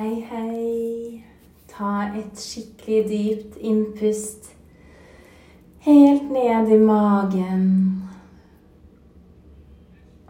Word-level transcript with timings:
Hei, 0.00 0.20
hei. 0.30 1.24
Ta 1.68 2.06
et 2.16 2.38
skikkelig 2.40 3.02
dypt 3.10 3.56
innpust. 3.60 4.46
Helt 5.84 6.30
ned 6.32 6.72
i 6.72 6.78
magen. 6.80 7.66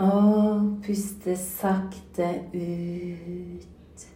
Og 0.02 0.82
puste 0.82 1.36
sakte 1.38 2.32
ut. 2.50 4.08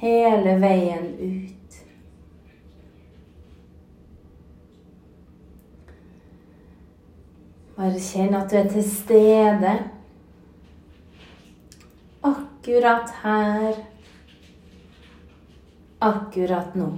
Hele 0.00 0.58
veien 0.64 1.08
ut. 1.20 1.80
Bare 7.76 8.00
kjenn 8.00 8.32
at 8.40 8.48
du 8.48 8.62
er 8.64 8.76
til 8.78 8.92
stede 8.96 9.80
akkurat 12.62 13.10
her, 13.22 13.74
akkurat 15.98 16.74
nå. 16.74 16.90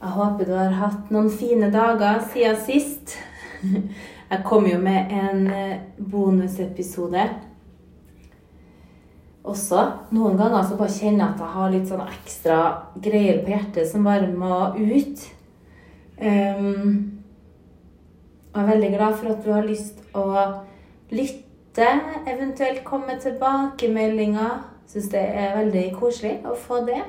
Jeg 0.00 0.10
håper 0.10 0.44
du 0.44 0.52
har 0.52 0.74
hatt 0.80 1.10
noen 1.10 1.30
fine 1.30 1.70
dager 1.70 2.18
siden 2.32 2.58
sist. 2.66 3.14
Jeg 4.30 4.42
kom 4.44 4.66
jo 4.66 4.80
med 4.82 5.12
en 5.14 5.46
eh, 5.46 5.78
bonusepisode. 5.98 7.22
Også 9.44 9.84
noen 10.10 10.36
ganger 10.36 10.66
så 10.66 10.76
bare 10.76 10.96
kjenner 10.96 11.22
jeg 11.22 11.36
at 11.36 11.44
jeg 11.44 11.54
har 11.54 11.70
litt 11.72 11.86
sånn 11.88 12.02
ekstra 12.02 12.58
greier 12.98 13.38
på 13.44 13.54
hjertet 13.54 13.88
som 13.92 14.10
bare 14.10 14.26
må 14.34 14.74
ut. 14.74 15.24
Um, 16.18 17.17
jeg 18.54 18.62
er 18.62 18.70
veldig 18.70 18.90
glad 18.96 19.14
for 19.14 19.30
at 19.32 19.44
du 19.44 19.52
har 19.52 19.66
lyst 19.66 20.00
å 20.16 20.24
lytte, 21.12 21.88
eventuelt 22.26 22.82
komme 22.84 23.18
tilbakemeldinger. 23.22 24.64
Syns 24.88 25.10
det 25.12 25.20
er 25.20 25.56
veldig 25.58 25.84
koselig 25.98 26.38
å 26.48 26.54
få 26.56 26.80
det. 26.86 27.02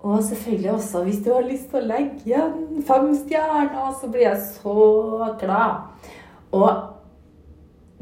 Og 0.00 0.22
selvfølgelig 0.24 0.70
også 0.72 1.02
hvis 1.04 1.20
du 1.24 1.32
har 1.34 1.44
lyst 1.44 1.68
til 1.70 1.82
å 1.82 1.88
legge 1.90 2.24
igjen 2.24 2.82
fem 2.88 3.10
stjerner, 3.14 3.90
så 4.00 4.08
blir 4.08 4.30
jeg 4.30 4.40
så 4.56 5.34
glad. 5.42 6.08
Og 6.56 6.70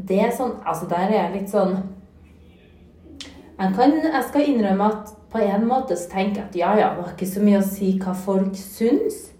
det 0.08 0.20
er 0.22 0.30
sånn 0.30 0.54
Altså, 0.62 0.86
der 0.88 1.08
er 1.10 1.16
jeg 1.16 1.32
litt 1.34 1.50
sånn 1.50 1.74
jeg, 3.58 3.72
kan, 3.74 3.96
jeg 3.98 4.24
skal 4.28 4.46
innrømme 4.46 4.86
at 4.86 5.08
på 5.32 5.40
en 5.42 5.64
måte 5.66 5.96
så 5.98 6.06
tenker 6.12 6.44
jeg 6.44 6.46
at 6.46 6.56
ja, 6.56 6.68
ja, 6.78 6.92
det 6.94 7.02
var 7.02 7.10
ikke 7.16 7.26
så 7.26 7.42
mye 7.42 7.58
å 7.58 7.66
si 7.66 7.90
hva 7.98 8.14
folk 8.16 8.54
syns 8.56 9.32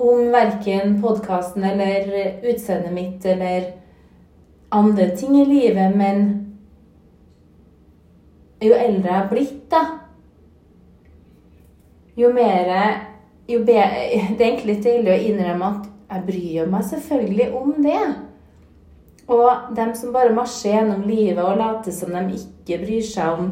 om 0.00 0.30
verken 0.32 0.96
podkasten 1.02 1.64
eller 1.64 2.40
utseendet 2.42 2.92
mitt 2.92 3.24
eller 3.28 3.72
andre 4.72 5.10
ting 5.16 5.36
i 5.40 5.44
livet, 5.44 5.96
men 5.96 6.22
jo 8.60 8.72
eldre 8.76 9.12
jeg 9.12 9.22
er 9.22 9.30
blitt, 9.30 9.62
da 9.72 9.82
Jo 12.16 12.28
mer 12.34 12.68
jo 13.48 13.62
Det 13.64 13.76
er 13.80 13.94
egentlig 14.36 14.74
litt 14.74 14.84
deilig 14.84 15.12
å 15.12 15.22
innrømme 15.30 15.70
at 15.70 15.86
jeg 16.10 16.26
bryr 16.26 16.68
meg 16.70 16.84
selvfølgelig 16.86 17.46
om 17.56 17.72
det. 17.82 18.02
Og 19.30 19.74
dem 19.76 19.94
som 19.94 20.12
bare 20.14 20.34
marsjer 20.34 20.76
gjennom 20.76 21.02
livet 21.06 21.42
og 21.44 21.58
later 21.58 21.94
som 21.94 22.14
de 22.14 22.38
ikke 22.38 22.80
bryr 22.84 23.04
seg 23.06 23.38
om 23.38 23.50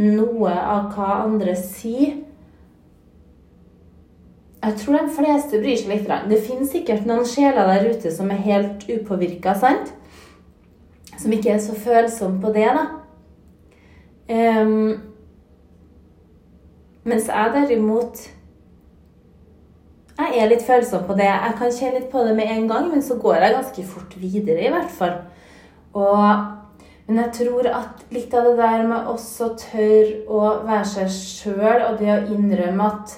noe 0.00 0.52
av 0.52 0.90
hva 0.94 1.20
andre 1.22 1.54
sier, 1.56 2.23
jeg 4.64 4.76
tror 4.80 4.98
de 4.98 5.12
fleste 5.12 5.60
bryr 5.60 5.76
seg 5.76 5.90
litt. 5.92 6.12
Det 6.30 6.40
finnes 6.46 6.70
sikkert 6.72 7.08
noen 7.08 7.26
sjeler 7.28 7.68
der 7.68 7.90
ute 7.92 8.12
som 8.12 8.30
er 8.32 8.44
helt 8.46 8.86
upåvirka, 8.88 9.52
sant? 9.60 9.90
Som 11.20 11.34
ikke 11.36 11.52
er 11.54 11.60
så 11.62 11.76
følsomme 11.76 12.40
på 12.40 12.52
det, 12.54 12.68
da. 12.72 12.84
Um, 14.24 14.94
mens 17.04 17.26
jeg 17.28 17.50
derimot 17.52 18.22
Jeg 20.16 20.38
er 20.40 20.46
litt 20.48 20.62
følsom 20.62 21.02
på 21.04 21.16
det. 21.18 21.26
Jeg 21.26 21.54
kan 21.58 21.72
kjenne 21.74 21.98
litt 21.98 22.10
på 22.12 22.22
det 22.24 22.36
med 22.38 22.48
en 22.54 22.68
gang, 22.70 22.86
men 22.88 23.02
så 23.02 23.16
går 23.20 23.34
jeg 23.42 23.54
ganske 23.56 23.84
fort 23.90 24.14
videre, 24.16 24.62
i 24.62 24.70
hvert 24.70 24.92
fall. 24.94 25.16
Og, 25.98 26.44
men 27.08 27.18
jeg 27.18 27.32
tror 27.40 27.66
at 27.72 28.04
litt 28.14 28.34
av 28.38 28.46
det 28.46 28.54
der 28.60 28.86
med 28.86 29.10
også 29.10 29.50
tørre 29.58 30.20
å 30.30 30.44
være 30.64 30.86
seg 30.92 31.10
sjøl, 31.10 31.82
og 31.88 31.98
det 31.98 32.12
å 32.14 32.20
innrømme 32.30 32.86
at 32.92 33.16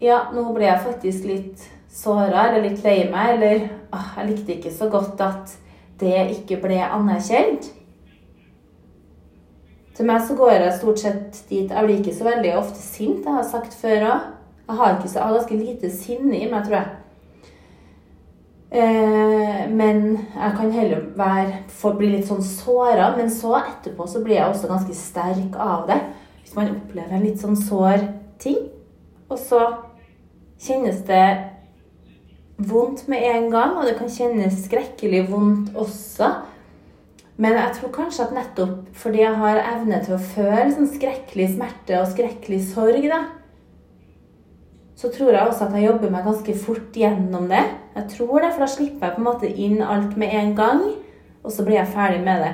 ja, 0.00 0.22
nå 0.34 0.46
ble 0.54 0.64
jeg 0.66 0.84
faktisk 0.84 1.26
litt 1.28 1.66
såra 1.90 2.48
eller 2.48 2.64
litt 2.68 2.84
lei 2.86 3.02
meg, 3.10 3.34
eller 3.36 3.66
ah, 3.92 4.14
jeg 4.18 4.30
likte 4.30 4.56
ikke 4.56 4.72
så 4.72 4.88
godt 4.92 5.20
at 5.24 5.52
det 6.00 6.16
ikke 6.38 6.60
ble 6.62 6.78
anerkjent. 6.86 7.68
Til 9.96 10.08
meg 10.08 10.22
så 10.24 10.36
går 10.38 10.54
jeg 10.54 10.76
stort 10.78 11.02
sett 11.02 11.40
dit 11.50 11.68
Jeg 11.68 11.84
blir 11.84 11.98
ikke 11.98 12.14
så 12.16 12.24
veldig 12.24 12.54
ofte 12.56 12.80
sint, 12.80 13.26
jeg 13.26 13.36
har 13.36 13.44
sagt 13.44 13.76
før 13.76 14.06
òg. 14.14 14.30
Jeg 14.70 14.78
har, 14.78 14.96
ikke 14.96 15.10
jeg 15.12 15.22
har 15.26 15.34
ganske 15.34 15.58
lite 15.58 15.90
sinne 15.92 16.38
i 16.38 16.48
meg, 16.48 16.64
tror 16.64 16.78
jeg. 16.78 16.96
Eh, 18.70 19.62
men 19.74 20.04
jeg 20.14 20.52
kan 20.56 20.70
heller 20.70 21.02
være, 21.18 21.64
få 21.74 21.90
bli 21.98 22.12
litt 22.14 22.28
sånn 22.30 22.44
såra. 22.46 23.10
Men 23.16 23.32
så 23.34 23.56
etterpå 23.58 24.06
så 24.08 24.22
blir 24.24 24.38
jeg 24.38 24.46
også 24.46 24.70
ganske 24.70 24.94
sterk 24.96 25.58
av 25.58 25.88
det. 25.90 25.98
Hvis 26.40 26.54
man 26.56 26.70
opplever 26.76 27.18
en 27.18 27.26
litt 27.26 27.42
sånn 27.42 27.58
sår 27.58 28.06
ting. 28.40 28.62
Og 29.30 29.38
så 29.42 29.58
kjennes 30.60 31.00
det 31.08 31.24
vondt 32.60 33.06
med 33.08 33.24
en 33.24 33.50
gang, 33.52 33.76
og 33.78 33.88
det 33.88 33.96
kan 33.98 34.12
kjennes 34.12 34.64
skrekkelig 34.66 35.24
vondt 35.30 35.74
også. 35.78 36.28
Men 37.40 37.56
jeg 37.56 37.76
tror 37.78 37.92
kanskje 37.94 38.26
at 38.26 38.34
nettopp 38.36 38.96
fordi 39.00 39.22
jeg 39.22 39.36
har 39.40 39.62
evne 39.62 40.00
til 40.04 40.16
å 40.18 40.24
føle 40.34 40.66
sånn 40.74 40.90
skrekkelig 40.92 41.54
smerte 41.54 42.00
og 42.02 42.10
skrekkelig 42.10 42.58
sorg, 42.68 43.06
da, 43.08 43.22
så 45.00 45.08
tror 45.08 45.32
jeg 45.32 45.46
også 45.46 45.64
at 45.64 45.76
jeg 45.78 45.86
jobber 45.86 46.10
meg 46.12 46.26
ganske 46.28 46.54
fort 46.60 46.96
gjennom 47.00 47.46
det. 47.48 47.62
Jeg 47.94 48.10
tror 48.12 48.42
det, 48.42 48.50
For 48.52 48.64
da 48.66 48.68
slipper 48.68 49.06
jeg 49.06 49.14
på 49.14 49.22
en 49.22 49.28
måte 49.30 49.48
inn 49.48 49.78
alt 49.80 50.18
med 50.20 50.34
en 50.36 50.52
gang, 50.58 50.82
og 51.40 51.54
så 51.54 51.64
blir 51.64 51.78
jeg 51.78 51.94
ferdig 51.94 52.20
med 52.26 52.44
det. 52.44 52.50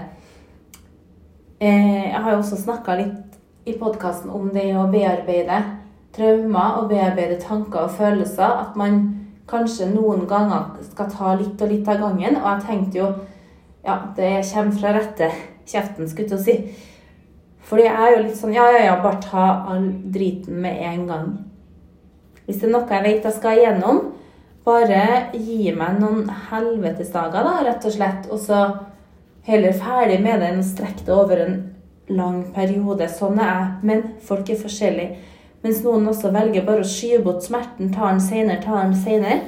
Eh, 1.59 2.13
jeg 2.13 2.23
har 2.23 2.37
jo 2.37 2.45
også 2.45 2.61
snakka 2.61 2.95
litt 3.01 3.67
i 3.67 3.75
podkasten 3.81 4.31
om 4.31 4.53
det 4.55 4.69
å 4.79 4.87
bearbeide 4.93 5.59
traumer 6.17 6.81
og 6.81 6.91
bearbeide 6.91 7.39
tanker 7.41 7.87
og 7.87 7.95
følelser. 7.99 8.67
At 8.67 8.77
man 8.77 9.01
kanskje 9.51 9.91
noen 9.93 10.27
ganger 10.29 10.77
skal 10.91 11.11
ta 11.13 11.35
litt 11.39 11.63
og 11.63 11.73
litt 11.73 11.89
av 11.89 12.03
gangen. 12.03 12.39
Og 12.41 12.51
jeg 12.51 12.69
tenkte 12.69 13.03
jo 13.03 13.15
Ja, 13.87 14.01
det 14.17 14.43
kommer 14.51 14.73
fra 14.75 14.93
rette 14.97 15.29
kjeften, 15.67 16.09
skulle 16.11 16.35
jeg 16.35 16.43
si. 16.43 16.55
Fordi 17.67 17.85
jeg 17.85 17.95
er 17.95 18.17
jo 18.17 18.23
litt 18.25 18.39
sånn 18.39 18.55
Ja, 18.55 18.67
ja, 18.75 18.81
ja, 18.89 18.97
bare 19.03 19.23
ta 19.23 19.45
all 19.71 19.87
driten 20.15 20.59
med 20.63 20.81
en 20.83 21.07
gang. 21.07 21.29
Hvis 22.47 22.61
det 22.61 22.69
er 22.69 22.75
noe 22.75 22.91
jeg 22.91 23.05
vet 23.05 23.25
jeg 23.27 23.37
skal 23.37 23.61
igjennom, 23.61 24.03
bare 24.67 25.31
gi 25.35 25.71
meg 25.75 26.01
noen 26.01 26.27
helvetesdager, 26.51 27.47
da, 27.47 27.63
rett 27.67 27.87
og 27.87 27.95
slett. 27.95 28.29
Og 28.31 28.43
så 28.43 28.61
heller 29.47 29.75
ferdig 29.79 30.19
med 30.23 30.43
det 30.43 30.51
enn 30.51 30.63
å 30.63 30.67
strekke 30.67 31.07
det 31.07 31.15
over 31.15 31.43
en 31.43 31.57
lang 32.11 32.43
periode. 32.55 33.07
Sånn 33.11 33.39
er 33.39 33.51
jeg. 33.51 33.73
Men 33.91 34.05
folk 34.27 34.51
er 34.51 34.63
forskjellige. 34.63 35.35
Mens 35.67 35.81
noen 35.83 36.05
også 36.07 36.31
velger 36.31 36.63
bare 36.63 36.85
å 36.85 36.87
skyve 36.87 37.25
bort 37.25 37.43
smerten, 37.43 37.89
tar 37.91 38.13
den 38.13 38.21
senere, 38.23 38.61
tar 38.63 38.85
den 38.85 38.93
senere. 38.95 39.39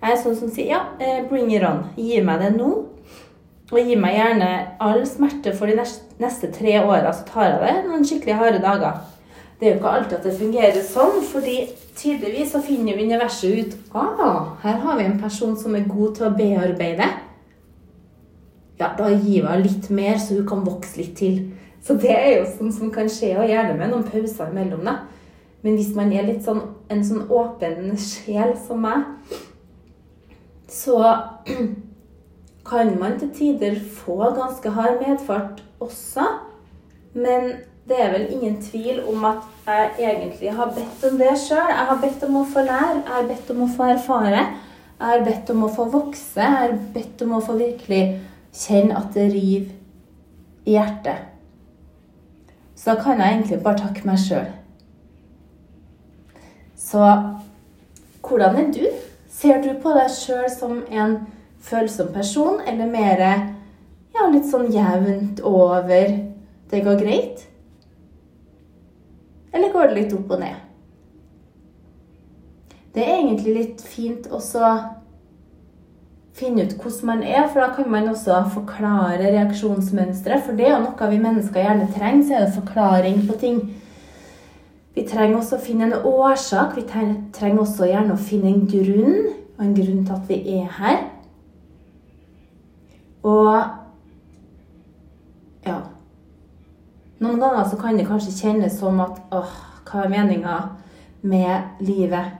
Jeg 0.00 0.10
er 0.10 0.16
sånn 0.18 0.34
som 0.34 0.48
sier 0.50 0.72
ja, 0.72 0.78
eh, 0.98 1.20
bring 1.28 1.52
it 1.54 1.62
on. 1.62 1.84
Gi 1.94 2.18
meg 2.26 2.40
det 2.42 2.48
nå. 2.56 2.70
Og 3.68 3.76
gi 3.78 3.94
meg 4.00 4.16
gjerne 4.16 4.48
all 4.82 5.04
smerte 5.06 5.52
for 5.54 5.70
de 5.70 5.76
neste 6.18 6.48
tre 6.50 6.80
åra, 6.80 7.12
så 7.14 7.28
tar 7.28 7.46
jeg 7.46 7.60
det 7.62 7.74
noen 7.86 8.06
skikkelig 8.08 8.38
harde 8.40 8.62
dager. 8.64 8.96
Det 9.60 9.68
er 9.68 9.70
jo 9.70 9.78
ikke 9.78 9.92
alltid 9.92 10.16
at 10.16 10.26
det 10.26 10.32
fungerer 10.40 10.82
sånn, 10.88 11.20
fordi 11.28 11.54
tydeligvis 11.98 12.56
så 12.56 12.62
finner 12.64 12.96
jo 12.96 13.04
universet 13.06 13.58
ut 13.58 13.94
ah, 13.94 14.56
her 14.64 14.80
har 14.82 14.98
vi 14.98 15.06
en 15.06 15.20
person 15.20 15.54
som 15.58 15.76
er 15.78 15.86
god 15.86 16.16
til 16.16 16.26
å 16.26 16.32
bearbeide. 16.40 17.06
Ja, 18.80 18.90
da 18.98 19.12
gir 19.12 19.46
vi 19.46 19.60
litt 19.62 19.86
mer, 19.94 20.18
så 20.18 20.40
hun 20.40 20.48
kan 20.48 20.66
vokse 20.66 20.98
litt 20.98 21.14
til. 21.22 21.38
Så 21.86 21.94
det 22.02 22.16
er 22.16 22.32
jo 22.40 22.50
sånn 22.56 22.74
som 22.74 22.90
kan 22.94 23.06
skje, 23.10 23.36
og 23.38 23.46
gjerne 23.46 23.78
med 23.78 23.92
noen 23.94 24.10
pauser 24.10 24.50
imellom. 24.50 24.82
da. 24.88 24.96
Men 25.62 25.74
hvis 25.74 25.94
man 25.96 26.12
er 26.14 26.26
litt 26.28 26.44
sånn, 26.46 26.60
en 26.90 27.04
sånn 27.04 27.26
åpen 27.34 27.96
sjel 27.98 28.54
som 28.66 28.84
meg, 28.84 29.06
så 30.70 31.00
kan 32.68 32.92
man 33.00 33.16
til 33.18 33.32
tider 33.34 33.80
få 33.80 34.30
ganske 34.36 34.70
hard 34.76 35.00
medfart 35.02 35.62
også. 35.82 36.26
Men 37.16 37.50
det 37.88 37.98
er 38.04 38.12
vel 38.12 38.26
ingen 38.36 38.58
tvil 38.62 39.00
om 39.08 39.24
at 39.24 39.44
jeg 39.66 39.90
egentlig 40.12 40.52
har 40.52 40.72
bedt 40.76 41.06
om 41.08 41.18
det 41.18 41.34
sjøl. 41.40 41.72
Jeg 41.72 41.86
har 41.90 42.00
bedt 42.02 42.26
om 42.28 42.40
å 42.42 42.46
få 42.52 42.64
lære, 42.66 43.00
jeg 43.00 43.14
har 43.14 43.30
bedt 43.30 43.52
om 43.54 43.64
å 43.64 43.70
få 43.76 43.88
erfare. 43.94 44.44
Jeg 44.98 45.06
har 45.06 45.24
bedt 45.24 45.50
om 45.54 45.64
å 45.64 45.72
få 45.72 45.88
vokse. 45.92 46.42
Jeg 46.42 46.58
har 46.58 46.76
bedt 46.94 47.22
om 47.24 47.36
å 47.36 47.42
få 47.44 47.56
virkelig 47.58 48.02
kjenne 48.52 48.98
at 48.98 49.14
det 49.14 49.28
river 49.32 49.74
i 50.68 50.76
hjertet. 50.76 51.26
Så 52.76 52.92
da 52.92 53.02
kan 53.02 53.20
jeg 53.20 53.38
egentlig 53.38 53.62
bare 53.64 53.80
takke 53.80 54.04
meg 54.06 54.20
sjøl. 54.22 54.48
Så 56.88 57.04
hvordan 58.24 58.56
er 58.56 58.72
du? 58.72 58.86
Ser 59.28 59.60
du 59.62 59.74
på 59.82 59.92
deg 59.94 60.08
sjøl 60.12 60.48
som 60.50 60.80
en 60.88 61.18
følsom 61.62 62.12
person, 62.14 62.62
eller 62.66 62.88
mer 62.88 63.20
ja, 63.20 64.28
litt 64.32 64.48
sånn 64.48 64.70
jevnt 64.72 65.42
over 65.46 66.14
det 66.68 66.84
går 66.84 67.00
greit? 67.02 67.44
Eller 69.52 69.72
går 69.72 69.90
det 69.90 69.98
litt 69.98 70.14
opp 70.16 70.32
og 70.36 70.42
ned? 70.42 70.64
Det 72.96 73.04
er 73.04 73.18
egentlig 73.18 73.54
litt 73.54 73.84
fint 73.84 74.26
også 74.32 74.72
finne 76.38 76.64
ut 76.64 76.74
hvordan 76.78 77.06
man 77.10 77.22
er, 77.26 77.44
for 77.50 77.62
da 77.62 77.68
kan 77.74 77.90
man 77.90 78.08
også 78.10 78.40
forklare 78.54 79.32
reaksjonsmønstre. 79.34 80.38
For 80.44 80.56
det 80.58 80.68
er 80.68 80.76
jo 80.76 80.84
noe 80.86 81.10
vi 81.10 81.20
mennesker 81.22 81.64
gjerne 81.64 81.90
trenger, 81.94 82.24
så 82.24 82.36
er 82.36 82.46
det 82.46 82.56
forklaring 82.56 83.22
på 83.28 83.38
ting. 83.42 83.60
Vi 84.98 85.04
trenger 85.06 85.38
også 85.38 85.54
å 85.54 85.62
finne 85.62 85.86
en 85.86 86.06
årsak. 86.10 86.72
Vi 86.74 86.82
trenger 86.90 87.60
også 87.62 87.86
gjerne 87.86 88.16
å 88.16 88.18
finne 88.18 88.50
en 88.50 88.64
grunn, 88.66 89.28
og 89.54 89.60
en 89.62 89.76
grunn 89.76 90.00
til 90.08 90.14
at 90.16 90.24
vi 90.26 90.38
er 90.56 90.72
her. 90.74 90.98
Og 93.22 93.52
ja 95.66 95.76
Noen 97.18 97.40
ganger 97.42 97.64
så 97.66 97.78
kan 97.78 97.98
det 97.98 98.06
kanskje 98.06 98.34
kjennes 98.34 98.76
som 98.78 98.98
at 99.02 99.16
åh, 99.34 99.54
hva 99.86 100.04
er 100.04 100.12
meninga 100.12 100.58
med 101.26 101.82
livet? 101.82 102.36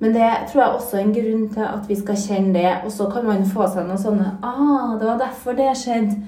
Men 0.00 0.14
det 0.16 0.30
tror 0.48 0.62
jeg 0.62 0.76
også 0.76 0.96
er 0.96 1.02
en 1.06 1.16
grunn 1.16 1.48
til 1.52 1.64
at 1.64 1.88
vi 1.88 1.96
skal 2.00 2.20
kjenne 2.26 2.54
det. 2.56 2.76
Og 2.84 2.92
så 2.92 3.08
kan 3.12 3.28
man 3.28 3.48
få 3.48 3.68
seg 3.72 3.88
noen 3.88 4.00
sånne 4.04 4.34
ah, 4.44 4.96
det 5.00 5.08
var 5.08 5.20
derfor 5.24 5.56
det 5.56 5.72
skjedde. 5.80 6.20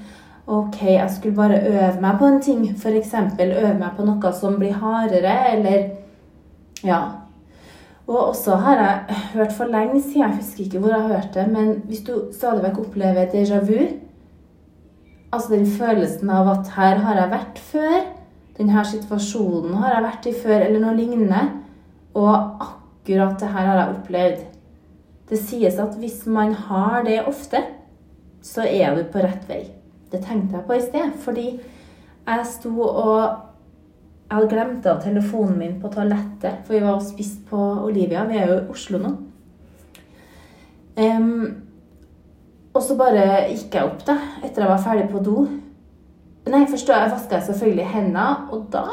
Ok, 0.46 0.82
jeg 0.82 1.10
skulle 1.10 1.36
bare 1.36 1.60
øve 1.66 2.00
meg 2.00 2.18
på 2.18 2.26
en 2.26 2.40
ting. 2.42 2.64
F.eks. 2.76 3.14
øve 3.40 3.74
meg 3.78 3.90
på 3.96 4.04
noe 4.04 4.32
som 4.32 4.58
blir 4.58 4.72
hardere, 4.72 5.36
eller 5.56 5.90
Ja. 6.84 7.02
Og 8.06 8.28
også 8.28 8.56
har 8.56 8.76
jeg 8.76 9.16
hørt 9.34 9.52
for 9.52 9.64
lenge 9.64 10.02
siden, 10.02 10.22
jeg 10.22 10.36
husker 10.36 10.64
ikke 10.64 10.78
hvor 10.78 10.88
jeg 10.88 11.02
har 11.02 11.08
hørt 11.08 11.34
det, 11.34 11.48
men 11.48 11.82
hvis 11.86 12.00
du 12.00 12.32
stadig 12.32 12.62
vekk 12.64 12.78
opplever 12.78 13.26
déjà 13.30 13.60
vu, 13.62 13.86
altså 15.32 15.52
den 15.54 15.66
følelsen 15.66 16.30
av 16.30 16.48
at 16.48 16.72
her 16.76 16.96
har 16.96 17.20
jeg 17.20 17.30
vært 17.30 17.58
før, 17.58 18.00
denne 18.58 18.84
situasjonen 18.84 19.74
har 19.74 19.94
jeg 19.94 20.02
vært 20.02 20.26
i 20.26 20.32
før, 20.42 20.64
eller 20.66 20.80
noe 20.80 20.96
lignende, 20.96 21.44
og 22.14 22.34
akkurat 22.66 23.38
det 23.40 23.52
her 23.54 23.66
har 23.70 23.78
jeg 23.78 23.94
opplevd. 23.94 24.42
Det 25.30 25.38
sies 25.38 25.78
at 25.78 25.94
hvis 25.96 26.26
man 26.26 26.52
har 26.54 27.06
det 27.06 27.22
ofte, 27.26 27.62
så 28.42 28.66
er 28.66 28.98
du 28.98 29.04
på 29.04 29.22
rett 29.22 29.46
vei. 29.48 29.81
Det 30.12 30.20
tenkte 30.24 30.58
jeg 30.58 30.66
på 30.68 30.76
i 30.76 30.84
sted, 30.84 31.16
fordi 31.24 31.46
jeg 32.26 32.46
sto 32.46 32.74
og 32.80 33.48
Jeg 34.32 34.38
hadde 34.38 34.48
glemt 34.48 34.86
av 34.88 35.00
telefonen 35.02 35.58
min 35.60 35.72
på 35.80 35.90
toalettet, 35.92 36.62
for 36.64 36.72
vi 36.72 36.78
var 36.80 36.94
og 36.94 37.02
spiste 37.04 37.42
på 37.50 37.58
Olivia. 37.84 38.22
Vi 38.24 38.38
er 38.40 38.46
jo 38.48 38.54
i 38.54 38.70
Oslo 38.72 39.00
nå. 39.02 39.10
Um, 40.96 41.42
og 42.72 42.80
så 42.80 42.96
bare 42.96 43.42
gikk 43.50 43.76
jeg 43.76 43.90
opp, 43.90 44.06
da, 44.08 44.16
etter 44.40 44.64
jeg 44.64 44.70
var 44.70 44.80
ferdig 44.80 45.10
på 45.12 45.20
do. 45.26 45.44
Nei, 46.48 46.62
først 46.64 46.88
da 46.88 47.02
vaska 47.12 47.42
jeg 47.42 47.50
selvfølgelig 47.50 47.90
hendene, 47.92 48.24
og 48.56 48.70
da 48.72 48.86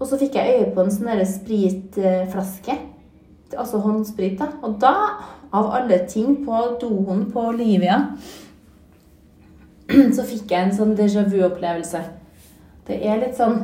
og 0.00 0.08
så 0.08 0.16
fikk 0.16 0.38
jeg 0.38 0.54
øye 0.56 0.68
på 0.72 0.84
en 0.84 0.94
sånn 0.94 1.26
spritflaske. 1.28 2.76
Altså 3.50 3.80
håndsprit. 3.84 4.38
da. 4.38 4.48
Og 4.64 4.78
da, 4.80 4.94
av 5.52 5.72
alle 5.76 5.98
ting 6.08 6.38
på 6.46 6.60
doen 6.80 7.26
på 7.32 7.48
Olivia, 7.52 7.98
så 10.16 10.24
fikk 10.26 10.50
jeg 10.50 10.68
en 10.68 10.76
sånn 10.76 10.96
déjà 10.98 11.24
vu-opplevelse. 11.26 12.00
Det 12.86 12.96
er 13.06 13.20
litt 13.22 13.36
sånn 13.38 13.60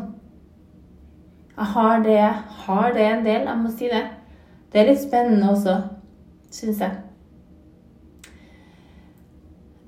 Jeg 1.56 1.66
har 1.72 2.02
det, 2.04 2.20
har 2.66 2.92
det 2.92 3.04
en 3.08 3.22
del, 3.24 3.46
jeg 3.48 3.58
må 3.62 3.70
si 3.72 3.86
det. 3.88 4.02
Det 4.72 4.80
er 4.82 4.88
litt 4.90 5.00
spennende 5.00 5.46
også, 5.54 5.74
syns 6.52 6.80
jeg. 6.84 6.92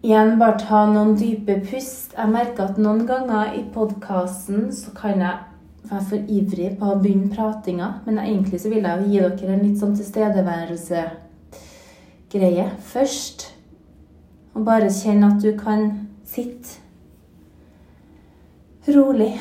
Igjen 0.09 0.39
bare 0.41 0.57
ta 0.63 0.87
noen 0.89 1.13
dype 1.19 1.55
pust. 1.69 2.15
Jeg 2.17 2.29
merker 2.33 2.63
at 2.71 2.79
noen 2.81 3.03
ganger 3.05 3.53
i 3.59 3.61
podkasten 3.75 4.73
så 4.73 4.89
kan 4.97 5.21
jeg 5.21 5.37
være 5.91 6.05
for 6.09 6.19
ivrig 6.39 6.71
på 6.81 6.85
å 6.89 7.01
begynne 7.03 7.35
pratinga, 7.35 7.89
men 8.07 8.17
egentlig 8.23 8.61
så 8.63 8.69
vil 8.73 8.85
jeg 8.89 9.09
gi 9.11 9.19
dere 9.21 9.53
en 9.53 9.65
litt 9.67 9.79
sånn 9.83 9.97
tilstedeværelse-greie 9.99 12.67
først. 12.95 13.39
Og 14.57 14.61
bare 14.65 14.95
kjenne 14.95 15.27
at 15.35 15.41
du 15.45 15.53
kan 15.59 16.08
sitte 16.29 16.81
rolig. 18.95 19.33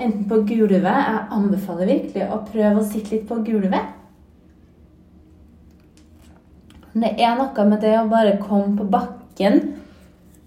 Enten 0.00 0.24
på 0.28 0.40
gulvet 0.48 0.84
Jeg 0.84 1.24
anbefaler 1.36 1.86
virkelig 1.88 2.28
å 2.32 2.40
prøve 2.46 2.80
å 2.80 2.86
sitte 2.88 3.14
litt 3.14 3.26
på 3.28 3.40
gulvet. 3.44 3.96
Det 6.90 7.12
er 7.22 7.36
noe 7.38 7.64
med 7.68 7.84
det 7.84 7.94
å 8.00 8.08
bare 8.10 8.40
komme 8.40 8.74
på 8.78 8.88
bakken 8.90 9.60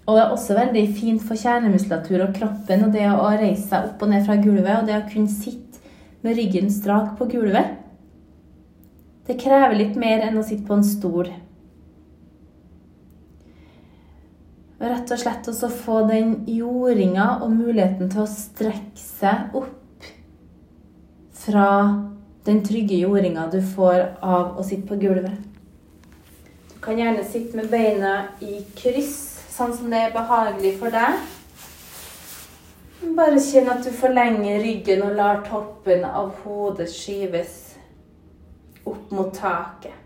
og 0.03 0.17
det 0.17 0.23
er 0.23 0.33
også 0.33 0.55
veldig 0.57 0.83
fint 0.97 1.21
for 1.23 1.39
kjernemuskulatur 1.39 2.25
og 2.25 2.33
kroppen 2.35 2.83
og 2.83 2.91
det 2.91 3.05
å 3.07 3.29
reise 3.29 3.69
seg 3.69 3.87
opp 3.87 4.01
og 4.03 4.11
ned 4.11 4.25
fra 4.27 4.35
gulvet 4.41 4.75
og 4.75 4.89
det 4.89 4.97
å 4.97 5.05
kunne 5.07 5.31
sitte 5.31 5.79
med 6.23 6.35
ryggen 6.39 6.69
strak 6.71 7.13
på 7.19 7.27
gulvet. 7.31 7.77
Det 9.27 9.39
krever 9.39 9.77
litt 9.79 9.95
mer 9.99 10.25
enn 10.25 10.39
å 10.39 10.43
sitte 10.43 10.67
på 10.67 10.75
en 10.75 10.83
stol. 10.83 11.31
Og 14.72 14.72
rett 14.89 15.11
og 15.13 15.19
slett 15.21 15.47
også 15.47 15.69
få 15.71 16.01
den 16.09 16.33
jordinga 16.49 17.39
og 17.43 17.53
muligheten 17.55 18.09
til 18.11 18.23
å 18.23 18.29
strekke 18.29 18.99
seg 18.99 19.55
opp 19.55 20.07
fra 21.43 21.67
den 22.47 22.59
trygge 22.65 22.99
jordinga 23.03 23.47
du 23.51 23.59
får 23.75 24.01
av 24.21 24.57
å 24.59 24.65
sitte 24.65 24.87
på 24.89 24.99
gulvet. 24.99 25.37
Du 26.73 26.79
kan 26.83 26.99
gjerne 26.99 27.23
sitte 27.23 27.55
med 27.59 27.69
beina 27.71 28.15
i 28.43 28.59
kryss 28.75 29.15
sånn 29.53 29.73
som 29.77 29.91
det 29.93 30.01
er 30.07 30.15
behagelig 30.15 30.75
for 30.81 30.93
deg. 30.93 31.19
Bare 33.15 33.39
kjenn 33.43 33.69
at 33.71 33.83
du 33.85 33.91
forlenger 33.95 34.61
ryggen 34.63 35.03
og 35.05 35.15
lar 35.19 35.43
toppen 35.47 36.05
av 36.07 36.31
hodet 36.43 36.89
skyves 36.91 37.59
opp 38.87 39.11
mot 39.15 39.31
taket. 39.35 40.02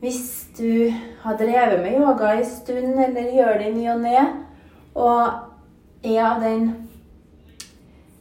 Hvis 0.00 0.48
du 0.56 0.92
har 1.22 1.36
drevet 1.36 1.82
med 1.82 1.98
yoga 2.00 2.32
en 2.32 2.46
stund, 2.48 2.94
eller 3.04 3.32
gjør 3.36 3.58
det 3.60 3.68
i 3.68 3.74
ny 3.76 3.88
og 3.92 4.00
ne, 4.00 4.22
og 4.94 5.20
er 6.02 6.22
av 6.24 6.40
den 6.40 6.62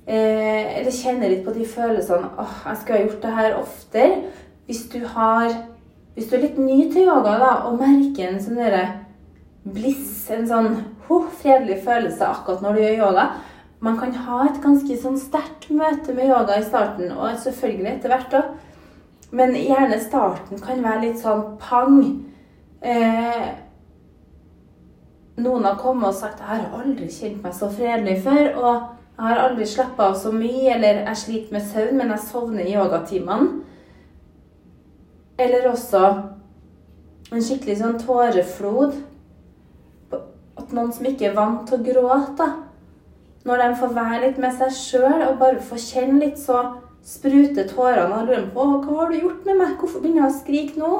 eh, 0.06 0.78
Eller 0.80 0.92
kjenner 0.92 1.32
litt 1.32 1.46
på 1.46 1.54
de 1.56 1.64
følelsene 1.66 2.34
åh, 2.38 2.58
jeg 2.68 2.82
skulle 2.82 2.98
ha 2.98 3.06
gjort 3.06 3.24
det 3.24 3.36
her 3.38 3.56
oftere. 3.62 4.22
Hvis 4.68 4.84
du 4.92 5.00
har 5.08 5.54
hvis 6.20 6.28
du 6.28 6.36
er 6.36 6.42
litt 6.44 6.58
ny 6.60 6.82
til 6.92 7.06
yoga 7.08 7.38
da, 7.40 7.50
og 7.70 7.78
merker 7.80 8.28
en 8.28 8.42
sånn 8.44 8.58
bliss, 9.72 10.26
en 10.36 10.48
sånn 10.50 10.74
oh, 11.08 11.30
fredelig 11.40 11.78
følelse 11.86 12.28
akkurat 12.28 12.64
når 12.66 12.76
du 12.76 12.82
gjør 12.84 13.04
yoga 13.06 13.26
Man 13.80 13.96
kan 14.02 14.12
ha 14.26 14.42
et 14.50 14.60
ganske 14.60 14.98
sånn 15.00 15.16
sterkt 15.16 15.70
møte 15.72 16.12
med 16.12 16.28
yoga 16.28 16.58
i 16.60 16.66
starten, 16.66 17.14
og 17.16 17.38
selvfølgelig 17.40 17.94
etter 17.94 18.12
hvert 18.12 18.36
òg. 18.36 18.50
Men 19.32 19.54
gjerne 19.56 20.00
starten 20.02 20.62
kan 20.62 20.84
være 20.84 21.04
litt 21.08 21.20
sånn 21.22 21.44
pang. 21.62 22.00
Eh, 22.82 23.50
noen 25.40 25.68
har 25.68 25.78
kommet 25.80 26.10
og 26.10 26.16
sagt 26.16 26.40
'Jeg 26.40 26.48
har 26.48 26.82
aldri 26.82 27.08
kjent 27.08 27.44
meg 27.44 27.54
så 27.54 27.70
fredelig 27.70 28.24
før', 28.24 28.56
og 28.56 28.74
'jeg 29.18 29.28
har 29.28 29.38
aldri 29.38 29.66
slappa 29.66 30.04
av 30.04 30.16
så 30.16 30.32
mye', 30.32 30.76
eller 30.76 31.06
'jeg 31.06 31.18
sliter 31.18 31.54
med 31.54 31.62
søvn, 31.62 31.98
men 31.98 32.10
jeg 32.10 32.20
sovner 32.20 32.64
i 32.66 32.74
yogatimene'. 32.74 33.62
Eller 35.38 35.72
også 35.72 36.24
en 37.32 37.42
skikkelig 37.42 37.78
sånn 37.78 38.00
tåreflod. 38.00 38.94
At 40.58 40.74
noen 40.74 40.92
som 40.92 41.06
ikke 41.06 41.30
er 41.30 41.36
vant 41.36 41.68
til 41.68 41.80
å 41.80 41.84
gråte, 41.84 42.54
når 43.46 43.58
de 43.58 43.76
får 43.76 43.94
være 43.94 44.22
litt 44.26 44.38
med 44.38 44.58
seg 44.58 44.72
sjøl 44.76 45.22
og 45.30 45.40
bare 45.40 45.62
får 45.62 45.78
kjenne 45.78 46.20
litt, 46.20 46.40
så 46.40 46.74
spruter 47.10 47.68
tårene 47.70 48.20
og 48.20 48.28
lurer 48.28 48.50
på 48.54 48.66
hva 48.84 48.98
har 49.00 49.10
du 49.10 49.18
gjort 49.18 49.48
med 49.48 49.58
meg? 49.58 49.78
Hvorfor 49.80 50.04
begynner 50.04 50.26
jeg 50.28 50.30
å 50.30 50.40
skrike 50.40 50.82
nå? 50.82 50.92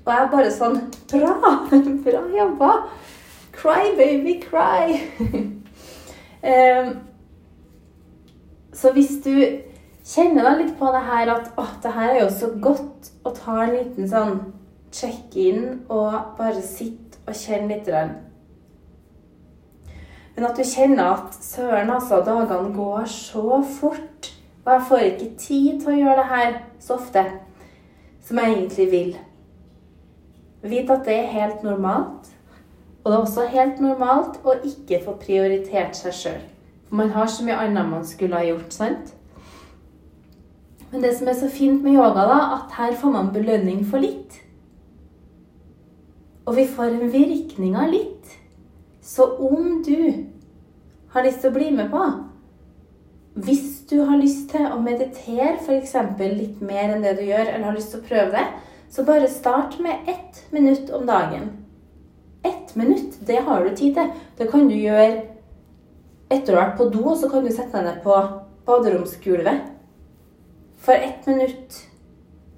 Og 0.00 0.10
jeg 0.10 0.24
er 0.24 0.32
bare 0.32 0.52
sånn 0.54 0.78
Bra! 1.12 1.52
Bra 2.06 2.22
jobba! 2.34 2.70
Cry, 3.54 3.92
baby, 3.98 4.38
cry! 4.42 4.96
um, 6.42 6.94
så 8.80 8.92
hvis 8.96 9.18
du 9.24 9.34
kjenner 10.06 10.46
deg 10.46 10.62
litt 10.62 10.74
på 10.80 10.88
det 10.94 11.02
her 11.06 11.30
at 11.34 11.52
å, 11.60 11.66
det 11.82 11.92
her 11.94 12.14
er 12.14 12.22
jo 12.24 12.32
så 12.32 12.50
godt 12.62 13.10
å 13.26 13.34
ta 13.36 13.60
en 13.66 13.76
liten 13.76 14.08
sånn 14.10 14.40
check-in 14.94 15.84
og 15.92 16.34
bare 16.38 16.62
sitte 16.64 17.20
og 17.28 17.36
kjenne 17.36 17.76
litt. 17.76 17.90
Men 20.34 20.48
at 20.48 20.58
du 20.58 20.64
kjenner 20.66 21.12
at 21.12 21.36
søren, 21.44 21.92
altså, 21.92 22.22
dagene 22.26 22.72
går 22.74 23.06
så 23.12 23.60
fort. 23.78 24.29
Og 24.64 24.72
jeg 24.72 24.86
får 24.88 25.06
ikke 25.08 25.30
tid 25.38 25.80
til 25.80 25.92
å 25.92 25.98
gjøre 25.98 26.16
det 26.20 26.28
her 26.30 26.58
så 26.80 26.96
ofte 26.98 27.24
som 28.26 28.38
jeg 28.38 28.52
egentlig 28.56 28.90
vil. 28.90 29.14
Vit 30.62 30.90
at 30.92 31.06
det 31.06 31.16
er 31.16 31.32
helt 31.32 31.62
normalt. 31.64 32.28
Og 33.00 33.12
det 33.12 33.16
er 33.16 33.22
også 33.22 33.46
helt 33.48 33.80
normalt 33.80 34.42
å 34.44 34.58
ikke 34.60 35.00
få 35.04 35.16
prioritert 35.22 35.96
seg 35.96 36.16
sjøl. 36.16 36.42
For 36.88 37.00
man 37.00 37.14
har 37.14 37.30
så 37.32 37.46
mye 37.46 37.56
annet 37.56 37.88
man 37.88 38.04
skulle 38.04 38.36
ha 38.36 38.44
gjort, 38.44 38.74
sant? 38.76 39.14
Men 40.90 41.04
det 41.04 41.14
som 41.16 41.30
er 41.30 41.38
så 41.38 41.48
fint 41.48 41.82
med 41.82 41.94
yoga, 41.94 42.26
da, 42.28 42.38
at 42.58 42.74
her 42.76 42.96
får 42.98 43.14
man 43.14 43.32
belønning 43.32 43.84
for 43.86 44.02
litt. 44.02 44.40
Og 46.44 46.56
vi 46.58 46.66
får 46.66 46.90
en 46.90 47.12
virkning 47.12 47.76
av 47.78 47.92
litt. 47.94 48.34
Så 49.00 49.24
om 49.38 49.80
du 49.86 50.26
har 51.14 51.24
lyst 51.24 51.40
til 51.40 51.50
å 51.50 51.56
bli 51.56 51.70
med 51.74 51.88
på 51.92 52.02
Hvis 53.34 53.86
du 53.86 54.00
har 54.08 54.18
lyst 54.18 54.48
til 54.50 54.66
å 54.66 54.80
meditere 54.82 55.54
f.eks. 55.60 55.94
litt 56.18 56.60
mer 56.60 56.90
enn 56.90 57.04
det 57.04 57.14
du 57.20 57.24
gjør, 57.28 57.46
eller 57.46 57.68
har 57.68 57.76
lyst 57.76 57.94
til 57.94 58.02
å 58.02 58.08
prøve 58.08 58.34
det, 58.34 58.46
så 58.90 59.04
bare 59.06 59.30
start 59.30 59.78
med 59.78 60.08
ett 60.10 60.42
minutt 60.50 60.90
om 60.90 61.06
dagen. 61.06 61.50
Ett 62.42 62.74
minutt, 62.74 63.20
det 63.26 63.44
har 63.46 63.62
du 63.62 63.70
tid 63.76 63.94
til. 63.94 64.10
Det 64.36 64.50
kan 64.50 64.66
du 64.66 64.74
gjøre 64.74 65.28
etter 66.30 66.54
å 66.54 66.58
ha 66.58 66.64
vært 66.64 66.78
på 66.80 66.88
do, 66.90 67.14
så 67.14 67.30
kan 67.30 67.46
du 67.46 67.52
sette 67.54 67.70
deg 67.76 67.86
ned 67.86 68.02
på 68.02 68.18
baderomsgulvet. 68.66 69.70
For 70.80 70.98
ett 70.98 71.26
minutt 71.30 71.78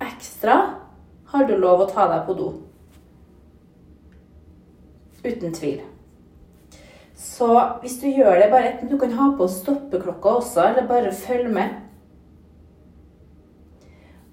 ekstra 0.00 0.58
har 1.32 1.48
du 1.48 1.56
lov 1.58 1.84
å 1.84 1.90
ta 1.90 2.08
deg 2.08 2.28
på 2.28 2.36
do. 2.38 2.52
Uten 5.22 5.52
tvil. 5.52 5.82
Så 7.32 7.48
hvis 7.80 7.96
du 8.02 8.08
gjør 8.12 8.34
det 8.42 8.50
bare 8.52 8.74
Du 8.90 8.98
kan 8.98 9.12
ha 9.16 9.30
på 9.36 9.48
stoppeklokka 9.48 10.28
også, 10.28 10.68
eller 10.68 10.88
bare 10.88 11.12
følge 11.12 11.48
med. 11.48 11.68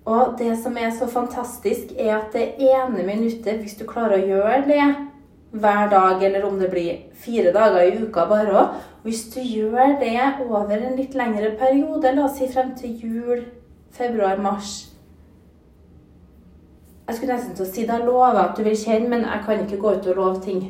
Og 0.05 0.35
det 0.39 0.57
som 0.63 0.77
er 0.77 0.89
så 0.89 1.07
fantastisk, 1.07 1.93
er 1.97 2.17
at 2.17 2.33
det 2.33 2.53
ene 2.59 3.05
minuttet, 3.05 3.61
hvis 3.61 3.77
du 3.79 3.85
klarer 3.87 4.17
å 4.17 4.27
gjøre 4.27 4.63
det 4.67 4.87
hver 5.51 5.89
dag, 5.89 6.23
eller 6.23 6.45
om 6.45 6.59
det 6.59 6.69
blir 6.69 6.97
fire 7.13 7.53
dager 7.53 7.81
i 7.81 8.03
uka 8.03 8.25
bare 8.29 8.53
òg 8.53 8.75
Hvis 9.03 9.23
du 9.33 9.39
gjør 9.39 9.95
det 10.01 10.19
over 10.49 10.75
en 10.75 10.97
litt 10.97 11.15
lengre 11.15 11.55
periode, 11.57 12.11
la 12.15 12.25
oss 12.25 12.37
si 12.37 12.49
frem 12.53 12.75
til 12.75 12.99
jul, 13.03 13.45
februar, 13.91 14.37
mars 14.37 14.89
Jeg 17.07 17.15
skulle 17.15 17.33
nesten 17.33 17.55
til 17.55 17.65
å 17.65 17.71
si 17.71 17.85
da 17.87 17.97
lover 18.03 18.35
jeg 18.35 18.43
at 18.43 18.57
du 18.57 18.63
vil 18.63 18.77
kjenne, 18.77 19.09
men 19.09 19.25
jeg 19.25 19.45
kan 19.45 19.65
ikke 19.65 19.81
gå 19.81 19.95
ut 19.97 20.07
og 20.11 20.15
love 20.15 20.41
ting. 20.43 20.61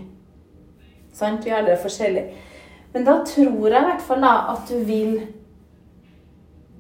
Sant? 1.20 1.46
Vi 1.46 1.52
alle 1.54 1.76
er 1.76 1.84
forskjellige. 1.84 2.46
Men 2.94 3.06
da 3.06 3.20
tror 3.28 3.68
jeg 3.70 3.84
i 3.84 3.90
hvert 3.92 4.08
fall 4.08 4.24
da 4.24 4.34
at 4.54 4.72
du 4.72 4.80
vil 4.88 5.20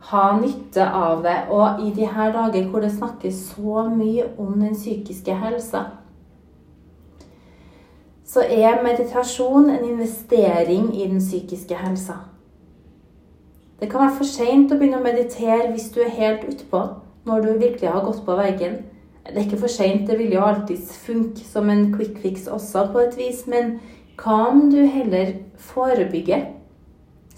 ha 0.09 0.25
nytte 0.39 0.85
av 0.85 1.23
det. 1.23 1.37
Og 1.53 1.83
i 1.85 1.91
de 1.93 2.07
her 2.07 2.33
dager 2.33 2.69
hvor 2.69 2.83
det 2.83 2.95
snakkes 2.95 3.45
så 3.51 3.85
mye 3.91 4.29
om 4.37 4.55
den 4.61 4.75
psykiske 4.77 5.35
helsa, 5.43 5.85
så 8.29 8.43
er 8.45 8.83
meditasjon 8.85 9.69
en 9.73 9.85
investering 9.85 10.91
i 10.93 11.07
den 11.09 11.19
psykiske 11.19 11.75
helsa. 11.75 12.19
Det 13.79 13.89
kan 13.89 14.03
være 14.03 14.17
for 14.19 14.27
seint 14.27 14.71
å 14.71 14.77
begynne 14.77 14.99
å 14.99 15.05
meditere 15.05 15.71
hvis 15.71 15.87
du 15.95 16.01
er 16.03 16.13
helt 16.13 16.43
utpå, 16.51 16.81
når 17.25 17.45
du 17.45 17.51
virkelig 17.53 17.89
har 17.89 18.03
gått 18.05 18.21
på 18.25 18.35
veggen. 18.37 18.75
Det 19.29 19.37
er 19.37 19.45
ikke 19.45 19.61
for 19.61 19.71
seint, 19.71 20.07
det 20.09 20.17
vil 20.19 20.33
jo 20.35 20.43
alltids 20.45 20.91
funke 21.05 21.45
som 21.45 21.69
en 21.69 21.89
quick 21.93 22.19
fix 22.21 22.47
også, 22.47 22.89
på 22.93 23.01
et 23.05 23.17
vis. 23.17 23.45
Men 23.47 23.79
hva 24.19 24.49
om 24.49 24.67
du 24.71 24.81
heller 24.83 25.33
forebygger? 25.57 26.45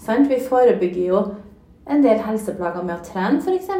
Sant? 0.02 0.30
Vi 0.30 0.40
forebygger 0.42 1.06
jo 1.06 1.22
en 1.86 2.02
del 2.02 2.18
helseplager 2.22 2.82
med 2.82 2.96
å 2.96 3.04
trene, 3.06 3.38
f.eks. 3.38 3.70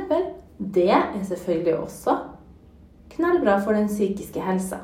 Det 0.58 0.90
er 0.90 1.24
selvfølgelig 1.26 1.76
også 1.78 2.16
knallbra 3.16 3.58
for 3.64 3.76
den 3.76 3.90
psykiske 3.90 4.40
helsa. 4.40 4.78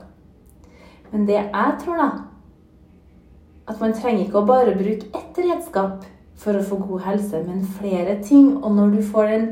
Men 1.13 1.27
det 1.29 1.39
jeg 1.39 1.79
tror, 1.85 1.97
da 1.97 2.11
At 3.69 3.81
man 3.81 3.93
trenger 3.93 4.25
ikke 4.25 4.41
å 4.41 4.49
bare 4.49 4.73
bruke 4.73 5.11
ett 5.13 5.39
redskap 5.45 6.07
for 6.41 6.57
å 6.57 6.63
få 6.65 6.79
god 6.81 7.03
helse, 7.05 7.43
men 7.45 7.67
flere 7.77 8.15
ting. 8.25 8.55
Og 8.65 8.73
når 8.73 8.95
du 8.95 9.03
får 9.05 9.27
den 9.29 9.47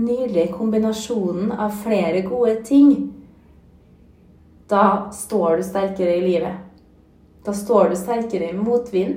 nydelige 0.00 0.54
kombinasjonen 0.54 1.52
av 1.52 1.74
flere 1.82 2.22
gode 2.24 2.62
ting, 2.64 3.12
da 4.70 5.10
står 5.12 5.60
du 5.60 5.66
sterkere 5.66 6.16
i 6.16 6.24
livet. 6.24 6.69
Da 7.46 7.54
står 7.56 7.88
du 7.88 7.96
sterkere 7.96 8.50
i 8.50 8.56
motvind. 8.56 9.16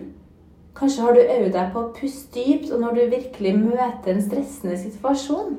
Kanskje 0.76 1.04
har 1.06 1.14
du 1.14 1.22
øvd 1.22 1.52
deg 1.54 1.70
på 1.74 1.82
å 1.82 1.92
puste 1.94 2.40
dypt, 2.40 2.72
og 2.72 2.82
når 2.82 2.96
du 2.96 3.02
virkelig 3.12 3.54
møter 3.60 4.14
en 4.14 4.24
stressende 4.26 4.78
situasjon, 4.80 5.58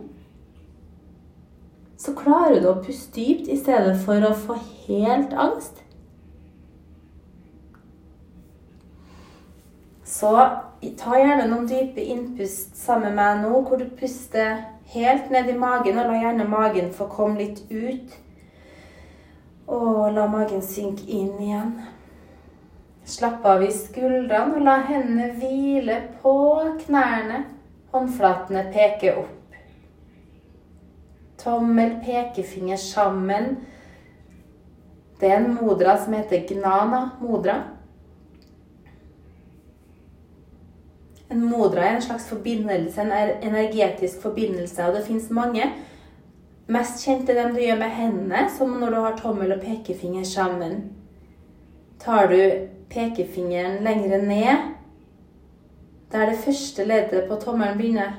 så 2.01 2.13
klarer 2.19 2.61
du 2.61 2.69
å 2.73 2.81
puste 2.83 3.15
dypt 3.21 3.49
i 3.49 3.57
stedet 3.61 3.95
for 4.05 4.27
å 4.27 4.35
få 4.35 4.59
helt 4.87 5.33
angst. 5.39 5.85
Så 10.05 10.33
ta 10.99 11.17
gjerne 11.19 11.47
noen 11.49 11.67
dype 11.71 12.03
innpust 12.03 12.77
sammen 12.77 13.15
med 13.15 13.19
meg 13.19 13.41
nå, 13.45 13.63
hvor 13.67 13.81
du 13.81 13.87
puster 13.99 14.61
helt 14.93 15.31
ned 15.33 15.49
i 15.49 15.57
magen, 15.59 15.99
og 15.99 16.11
la 16.11 16.21
gjerne 16.21 16.47
magen 16.49 16.93
få 16.93 17.09
komme 17.11 17.41
litt 17.41 17.65
ut. 17.71 18.15
Og 19.71 20.13
la 20.13 20.27
magen 20.29 20.63
synke 20.63 21.07
inn 21.09 21.39
igjen. 21.41 21.77
Slapp 23.05 23.45
av 23.45 23.63
i 23.63 23.71
skuldrene, 23.73 24.57
og 24.57 24.65
la 24.65 24.79
hendene 24.89 25.35
hvile 25.37 25.99
på 26.23 26.35
knærne. 26.87 27.45
Håndflatene 27.93 28.65
peker 28.75 29.21
opp. 29.21 29.59
Tommel, 31.39 31.99
pekefinger 32.05 32.81
sammen. 32.81 33.59
Det 35.21 35.29
er 35.31 35.37
en 35.43 35.55
modra 35.55 35.99
som 36.01 36.17
heter 36.17 36.47
gnana 36.49 37.05
modra. 37.21 37.61
En 41.29 41.45
modra 41.45 41.85
er 41.85 41.97
en 41.97 42.03
slags 42.03 42.27
forbindelse, 42.29 43.01
en 43.01 43.13
energetisk 43.43 44.23
forbindelse, 44.23 44.87
og 44.87 44.97
det 44.97 45.05
fins 45.07 45.31
mange. 45.31 45.69
Mest 46.67 47.05
kjent 47.05 47.29
er 47.29 47.43
dem 47.43 47.53
du 47.53 47.61
gjør 47.61 47.81
med 47.81 47.93
hendene, 47.93 48.47
som 48.57 48.73
når 48.81 48.95
du 48.95 49.01
har 49.05 49.17
tommel 49.21 49.53
og 49.53 49.61
pekefinger 49.61 50.25
sammen. 50.25 50.79
Tar 52.01 52.33
du 52.33 52.39
pekefingeren 52.95 53.83
lengre 53.85 54.21
ned, 54.23 54.71
der 56.13 56.31
det 56.31 56.39
første 56.45 56.85
leddet 56.87 57.27
på 57.29 57.37
tommelen 57.43 57.79
begynner, 57.79 58.13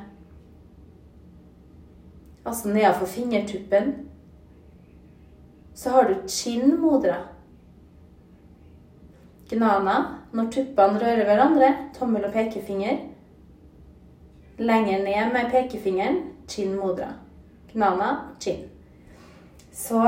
altså 2.45 2.67
nedenfor 2.67 3.05
fingertuppen, 3.05 3.93
så 5.75 5.89
har 5.89 6.07
du 6.07 6.27
chin-modra. 6.27 7.15
Gnana 9.49 9.95
når 10.35 10.51
tuppene 10.51 10.99
rører 10.99 11.23
hverandre, 11.27 11.73
tommel 11.99 12.25
og 12.25 12.33
pekefinger. 12.33 12.97
Lenger 14.57 15.03
ned 15.03 15.33
med 15.33 15.51
pekefingeren, 15.51 16.17
chin 16.47 16.75
modra. 16.79 17.11
Gnana, 17.73 18.09
chin. 18.39 18.65
Så 19.71 20.01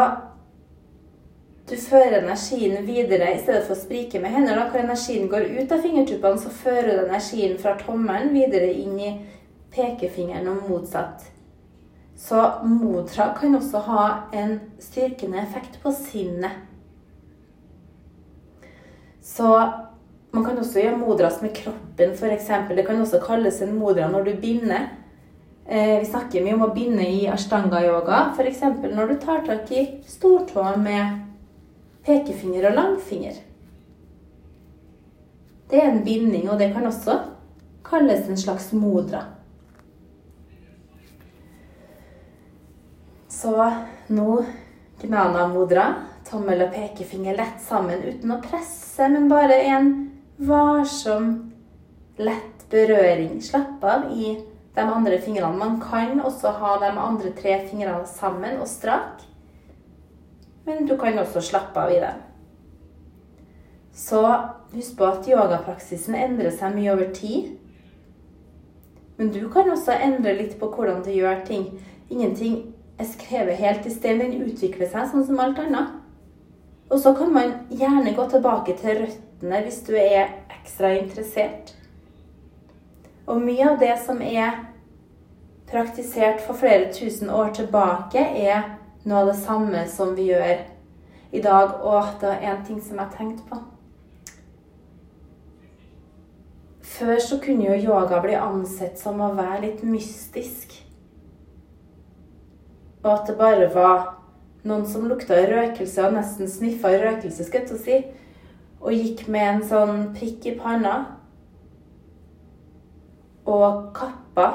du 1.67 1.75
fører 1.75 2.21
energien 2.21 2.86
videre 2.88 3.33
i 3.33 3.39
stedet 3.41 3.65
for 3.67 3.75
å 3.75 3.79
sprike 3.79 4.21
med 4.24 4.31
hendene. 4.31 4.55
Da 4.55 4.69
hvor 4.71 4.79
energien 4.79 5.27
går 5.31 5.50
ut 5.57 5.74
av 5.75 5.81
fingertuppene, 5.83 6.39
så 6.39 6.51
fører 6.63 6.93
du 6.93 7.01
energien 7.07 7.57
fra 7.59 7.75
tommelen 7.81 8.31
videre 8.36 8.69
inn 8.71 8.95
i 9.00 9.15
pekefingeren 9.75 10.47
og 10.53 10.69
motsatt. 10.69 11.25
Så 12.17 12.39
modra 12.63 13.33
kan 13.38 13.59
også 13.59 13.83
ha 13.89 14.05
en 14.33 14.55
styrkende 14.81 15.43
effekt 15.43 15.77
på 15.83 15.91
sinnet. 15.93 16.63
Så 19.21 19.51
man 20.31 20.45
kan 20.45 20.57
også 20.57 20.79
gjøre 20.79 20.97
modras 21.03 21.41
med 21.43 21.53
kroppen, 21.55 22.15
f.eks. 22.15 22.50
Det 22.71 22.88
kan 22.88 23.03
også 23.03 23.19
kalles 23.27 23.59
en 23.62 23.75
modra 23.75 24.07
når 24.09 24.24
du 24.24 24.33
binder. 24.41 24.88
Eh, 25.67 26.00
vi 26.00 26.07
snakker 26.07 26.45
mye 26.45 26.55
om 26.55 26.63
å 26.63 26.74
binde 26.74 27.03
i 27.03 27.25
ashtanga-yoga, 27.27 28.31
f.eks. 28.38 28.63
når 28.88 29.12
du 29.12 29.15
tar 29.19 29.43
tak 29.45 29.71
i 29.75 29.88
stortåa 30.07 30.77
med 30.79 31.26
pekefinger 32.07 32.69
og 32.69 32.77
langfinger. 32.79 33.41
Det 35.67 35.81
er 35.81 35.89
en 35.91 36.03
binding, 36.05 36.47
og 36.49 36.59
det 36.59 36.71
kan 36.73 36.87
også 36.87 37.19
kalles 37.87 38.27
en 38.27 38.39
slags 38.39 38.71
modra. 38.73 39.25
Så 43.27 43.53
nå 44.07 44.45
gnana-modra. 45.01 45.87
Tommel 46.27 46.65
og 46.65 46.73
pekefinger 46.75 47.37
lett 47.37 47.61
sammen 47.63 48.01
uten 48.03 48.33
å 48.35 48.41
presse, 48.43 49.05
men 49.11 49.29
bare 49.31 49.59
en 49.69 49.91
varsom, 50.43 51.29
lett 52.19 52.65
berøring. 52.71 53.37
Slapp 53.43 53.83
av 53.87 54.09
i 54.11 54.33
de 54.75 54.83
andre 54.83 55.19
fingrene. 55.23 55.55
Man 55.55 55.77
kan 55.83 56.19
også 56.19 56.51
ha 56.59 56.73
de 56.81 56.91
andre 56.91 57.31
tre 57.37 57.59
fingrene 57.69 58.07
sammen 58.09 58.59
og 58.59 58.67
strak. 58.71 59.23
Men 60.67 60.86
du 60.86 60.97
kan 61.00 61.15
også 61.19 61.41
slappe 61.41 61.79
av 61.79 61.91
i 61.95 62.00
den. 62.03 62.24
Så 63.95 64.19
husk 64.74 64.97
på 64.97 65.05
at 65.07 65.27
yogapraksisen 65.31 66.15
endrer 66.19 66.51
seg 66.51 66.75
mye 66.75 66.91
over 66.91 67.13
tid. 67.15 67.53
Men 69.17 69.31
du 69.33 69.45
kan 69.50 69.71
også 69.71 69.95
endre 69.95 70.36
litt 70.38 70.57
på 70.59 70.67
hvordan 70.69 71.00
du 71.05 71.13
gjør 71.15 71.39
ting. 71.47 71.69
Ingenting 72.12 72.57
er 73.00 73.07
skrevet 73.07 73.62
helt 73.62 73.88
i 73.88 73.93
stein. 73.95 74.19
Den 74.19 74.43
utvikler 74.43 74.91
seg 74.91 75.07
sånn 75.09 75.25
som 75.25 75.39
alt 75.39 75.62
annet. 75.63 75.95
Og 76.91 77.00
så 77.00 77.13
kan 77.15 77.31
man 77.33 77.53
gjerne 77.71 78.13
gå 78.15 78.27
tilbake 78.31 78.75
til 78.79 79.01
røttene 79.05 79.62
hvis 79.63 79.79
du 79.88 79.93
er 79.95 80.36
ekstra 80.51 80.91
interessert. 81.00 81.71
Og 83.27 83.39
mye 83.43 83.71
av 83.71 83.79
det 83.79 83.95
som 84.03 84.19
er 84.24 84.65
praktisert 85.71 86.43
for 86.43 86.59
flere 86.59 86.91
tusen 86.95 87.31
år 87.31 87.55
tilbake, 87.55 88.19
er 88.19 88.77
noe 89.07 89.23
av 89.23 89.31
det 89.31 89.39
samme 89.39 89.85
som 89.87 90.13
vi 90.17 90.27
gjør 90.31 90.65
i 91.31 91.41
dag. 91.41 91.79
Og 91.79 92.19
det 92.21 92.33
er 92.35 92.51
en 92.51 92.65
ting 92.67 92.81
som 92.83 92.99
jeg 92.99 93.05
har 93.05 93.15
tenkt 93.15 93.45
på. 93.47 93.59
Før 96.97 97.19
så 97.21 97.37
kunne 97.43 97.67
jo 97.67 97.91
yoga 97.91 98.19
bli 98.23 98.35
ansett 98.39 98.99
som 98.99 99.21
å 99.21 99.33
være 99.37 99.63
litt 99.67 99.83
mystisk. 99.85 100.73
Og 103.03 103.11
at 103.13 103.27
det 103.29 103.37
bare 103.39 103.67
var 103.73 104.07
noen 104.67 104.87
som 104.89 105.05
lukta 105.07 105.37
røkelse 105.47 106.03
og 106.03 106.15
nesten 106.17 106.49
sniffa 106.49 106.91
røkelse, 106.97 107.45
skal 107.45 107.67
jeg 107.69 107.83
si, 107.83 107.99
og 108.81 108.95
gikk 108.95 109.27
med 109.31 109.47
en 109.51 109.63
sånn 109.69 110.01
prikk 110.17 110.49
i 110.49 110.55
panna 110.57 110.97
og 113.47 113.93
kappa 113.95 114.47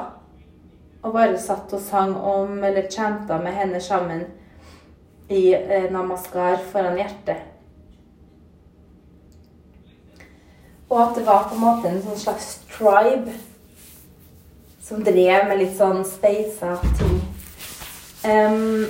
og 1.03 1.15
bare 1.15 1.39
satt 1.39 1.73
og 1.75 1.81
sang 1.83 2.13
om 2.15 2.61
eller 2.63 2.91
chanta 2.91 3.39
med 3.41 3.55
henne 3.57 3.81
sammen 3.83 4.27
i 5.29 5.53
eh, 5.53 5.91
namaskar 5.91 6.57
foran 6.71 6.97
hjertet. 6.99 7.49
Og 10.89 10.99
at 11.01 11.15
det 11.17 11.25
var 11.25 11.47
på 11.49 11.55
en 11.55 11.63
måte 11.63 11.89
en 11.89 12.03
sånn 12.03 12.19
slags 12.21 12.49
tribe 12.75 13.33
som 14.83 15.01
drev 15.03 15.47
med 15.49 15.61
litt 15.63 15.77
sånn 15.77 16.03
speisa 16.05 16.75
ting. 16.99 17.15
Um, 18.23 18.85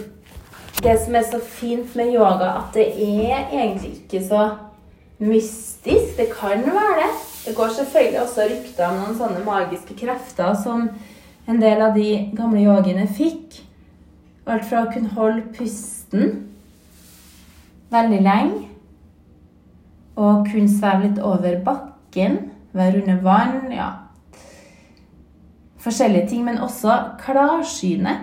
det 0.83 0.97
som 0.99 1.15
er 1.15 1.25
så 1.29 1.39
fint 1.39 1.95
med 1.95 2.11
yoga, 2.11 2.49
at 2.59 2.75
det 2.75 2.89
er 2.91 3.47
egentlig 3.53 3.93
ikke 4.01 4.23
så 4.25 4.43
mystisk. 5.23 6.17
Det 6.17 6.27
kan 6.33 6.65
være 6.65 6.99
det. 6.99 7.11
Det 7.45 7.55
går 7.55 7.75
selvfølgelig 7.77 8.21
også 8.21 8.47
rykter 8.49 8.87
om 8.89 8.99
noen 8.99 9.17
sånne 9.19 9.45
magiske 9.45 9.95
krefter 9.99 10.55
som 10.63 10.89
en 11.47 11.59
del 11.61 11.81
av 11.83 11.95
de 11.95 12.09
gamle 12.35 12.63
yogiene 12.65 13.07
fikk. 13.07 13.61
Alt 14.47 14.67
fra 14.67 14.83
å 14.83 14.91
kunne 14.91 15.13
holde 15.15 15.45
pusten 15.55 16.02
veldig 17.93 18.21
lenge 18.25 18.69
og 20.13 20.45
kunne 20.49 20.69
sveve 20.69 21.07
litt 21.07 21.21
over 21.21 21.57
bakken, 21.65 22.37
være 22.73 23.01
under 23.01 23.21
vann 23.25 23.73
ja. 23.73 23.89
Forskjellige 25.83 26.27
ting, 26.29 26.45
men 26.45 26.61
også 26.63 26.93
klarsyne. 27.19 28.13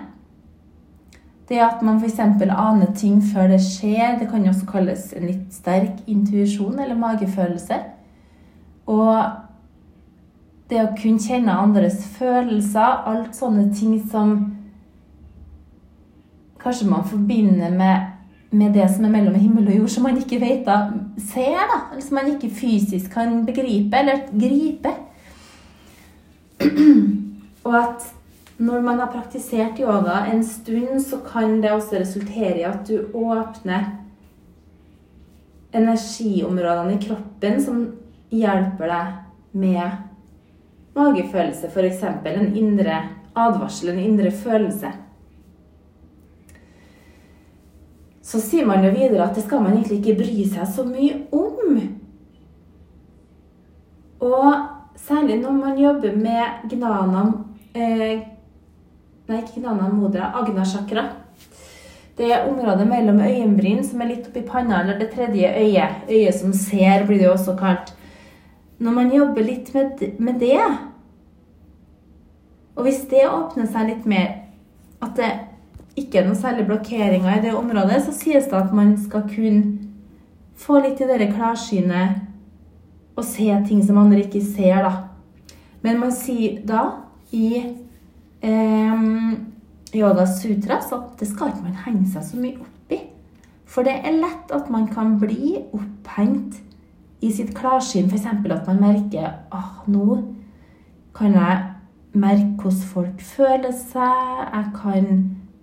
Det 1.51 1.59
at 1.61 1.83
man 1.83 1.99
f.eks. 1.99 2.19
aner 2.21 2.95
ting 2.97 3.19
før 3.33 3.51
det 3.51 3.61
skjer, 3.61 4.19
det 4.21 4.31
kan 4.31 4.47
også 4.49 4.67
kalles 4.71 5.11
en 5.19 5.27
litt 5.27 5.51
sterk 5.53 5.99
intuisjon 6.07 6.79
eller 6.79 6.97
magefølelse. 6.97 7.81
Og 8.87 9.19
det 10.71 10.79
å 10.79 10.93
kunne 10.95 11.19
kjenne 11.19 11.59
andres 11.59 11.99
følelser, 12.17 13.03
alt 13.11 13.35
sånne 13.37 13.67
ting 13.75 13.99
som 14.11 14.37
kanskje 16.63 16.89
man 16.89 17.05
forbinder 17.09 17.71
med, 17.71 18.11
med 18.51 18.75
det 18.75 18.89
som 18.95 19.05
er 19.05 19.15
mellom 19.15 19.35
himmel 19.35 19.69
og 19.69 19.77
jord, 19.79 19.93
som 19.95 20.07
man 20.09 20.19
ikke 20.21 20.41
vet 20.43 20.65
da, 20.67 20.81
ser, 21.31 21.61
da, 21.71 21.81
eller 21.93 22.05
som 22.05 22.19
man 22.21 22.33
ikke 22.35 22.51
fysisk 22.55 23.13
kan 23.15 23.45
begripe 23.47 23.97
eller 23.97 24.27
gripe. 24.33 24.95
Og 27.65 27.75
at 27.77 28.05
når 28.61 28.81
man 28.85 28.99
har 29.01 29.13
praktisert 29.13 29.81
yoga 29.81 30.27
en 30.29 30.45
stund, 30.45 31.01
så 31.01 31.21
kan 31.25 31.63
det 31.63 31.73
også 31.73 32.01
resultere 32.01 32.59
i 32.59 32.67
at 32.69 32.89
du 32.89 33.09
åpner 33.17 33.87
energiområdene 35.73 36.97
i 36.97 37.03
kroppen 37.05 37.61
som 37.63 37.83
hjelper 38.31 38.91
deg 38.91 39.15
med 39.61 39.91
magefølelse, 40.97 41.71
f.eks. 41.71 42.03
En 42.03 42.57
indre 42.57 42.99
advarsel, 43.39 43.93
en 43.93 44.03
indre 44.03 44.31
følelse. 44.35 44.91
Så 48.23 48.41
sier 48.41 48.67
man 48.69 48.85
jo 48.85 48.91
videre 48.93 49.25
at 49.25 49.37
det 49.37 49.45
skal 49.47 49.63
man 49.65 49.79
egentlig 49.79 50.01
ikke 50.01 50.19
bry 50.21 50.45
seg 50.49 50.69
så 50.69 50.85
mye 50.85 51.23
om. 51.33 51.81
Og 54.21 55.01
særlig 55.01 55.41
når 55.41 55.57
man 55.57 55.79
jobber 55.81 56.17
med 56.17 56.69
gnanam 56.73 57.33
eh, 57.75 58.21
Nei, 59.31 59.45
ikke 59.45 59.61
gnanam 59.61 59.95
Modra. 59.95 60.33
agnasjakra. 60.41 61.05
Det 62.19 62.33
er 62.35 62.49
området 62.51 62.85
mellom 62.89 63.21
øyenbryn 63.23 63.85
som 63.87 64.01
er 64.03 64.11
litt 64.11 64.27
oppi 64.27 64.43
panna, 64.43 64.81
eller 64.83 64.99
det 64.99 65.13
tredje 65.15 65.53
øyet. 65.55 66.03
Øyet 66.11 66.35
som 66.35 66.53
ser, 66.53 67.07
blir 67.07 67.21
det 67.21 67.29
jo 67.29 67.37
også 67.37 67.55
kalt. 67.57 67.95
Når 68.83 68.97
man 68.97 69.13
jobber 69.15 69.47
litt 69.47 69.71
med, 69.75 70.03
med 70.19 70.41
det, 70.43 70.59
og 72.75 72.83
hvis 72.83 73.05
det 73.11 73.23
åpner 73.29 73.71
seg 73.71 73.89
litt 73.93 74.07
mer, 74.09 74.29
at 75.01 75.15
det 75.17 75.31
ikke 76.01 76.25
noen 76.25 76.39
særlig 76.39 76.67
blokkeringer 76.69 77.37
i 77.37 77.45
det 77.45 77.55
området, 77.57 78.03
så 78.05 78.15
sies 78.17 78.49
det 78.51 78.59
at 78.59 78.75
man 78.77 78.97
skal 79.01 79.27
kunne 79.31 79.79
få 80.61 80.81
litt 80.85 81.01
i 81.01 81.09
det 81.09 81.31
klarsynet 81.35 82.27
og 83.17 83.25
se 83.27 83.49
ting 83.69 83.83
som 83.85 83.99
andre 84.01 84.25
ikke 84.25 84.43
ser, 84.45 84.85
da. 84.85 84.93
Men 85.85 86.01
man 86.01 86.13
sier 86.13 86.61
da 86.69 86.83
i 87.37 87.63
eh, 88.45 89.07
Yoga 89.97 90.27
Sutras 90.29 90.93
at 90.95 91.17
det 91.21 91.29
skal 91.31 91.53
ikke 91.53 91.67
man 91.67 91.81
henge 91.87 92.09
seg 92.13 92.27
så 92.27 92.41
mye 92.41 92.61
opp 92.61 92.95
i. 92.95 93.01
For 93.71 93.87
det 93.87 93.97
er 94.05 94.19
lett 94.19 94.53
at 94.55 94.71
man 94.73 94.89
kan 94.91 95.17
bli 95.21 95.57
opphengt 95.73 96.61
i 97.21 97.33
sitt 97.35 97.53
klarsyn. 97.57 98.09
F.eks. 98.11 98.27
at 98.27 98.69
man 98.69 98.81
merker 98.81 99.27
at 99.27 99.53
ah, 99.55 99.83
nå 99.91 100.21
kan 101.17 101.35
jeg 101.37 101.61
merke 102.13 102.63
hvordan 102.63 102.87
folk 102.93 103.25
føler 103.25 103.75
seg. 103.77 104.47
Jeg 104.55 104.73
kan 104.77 105.11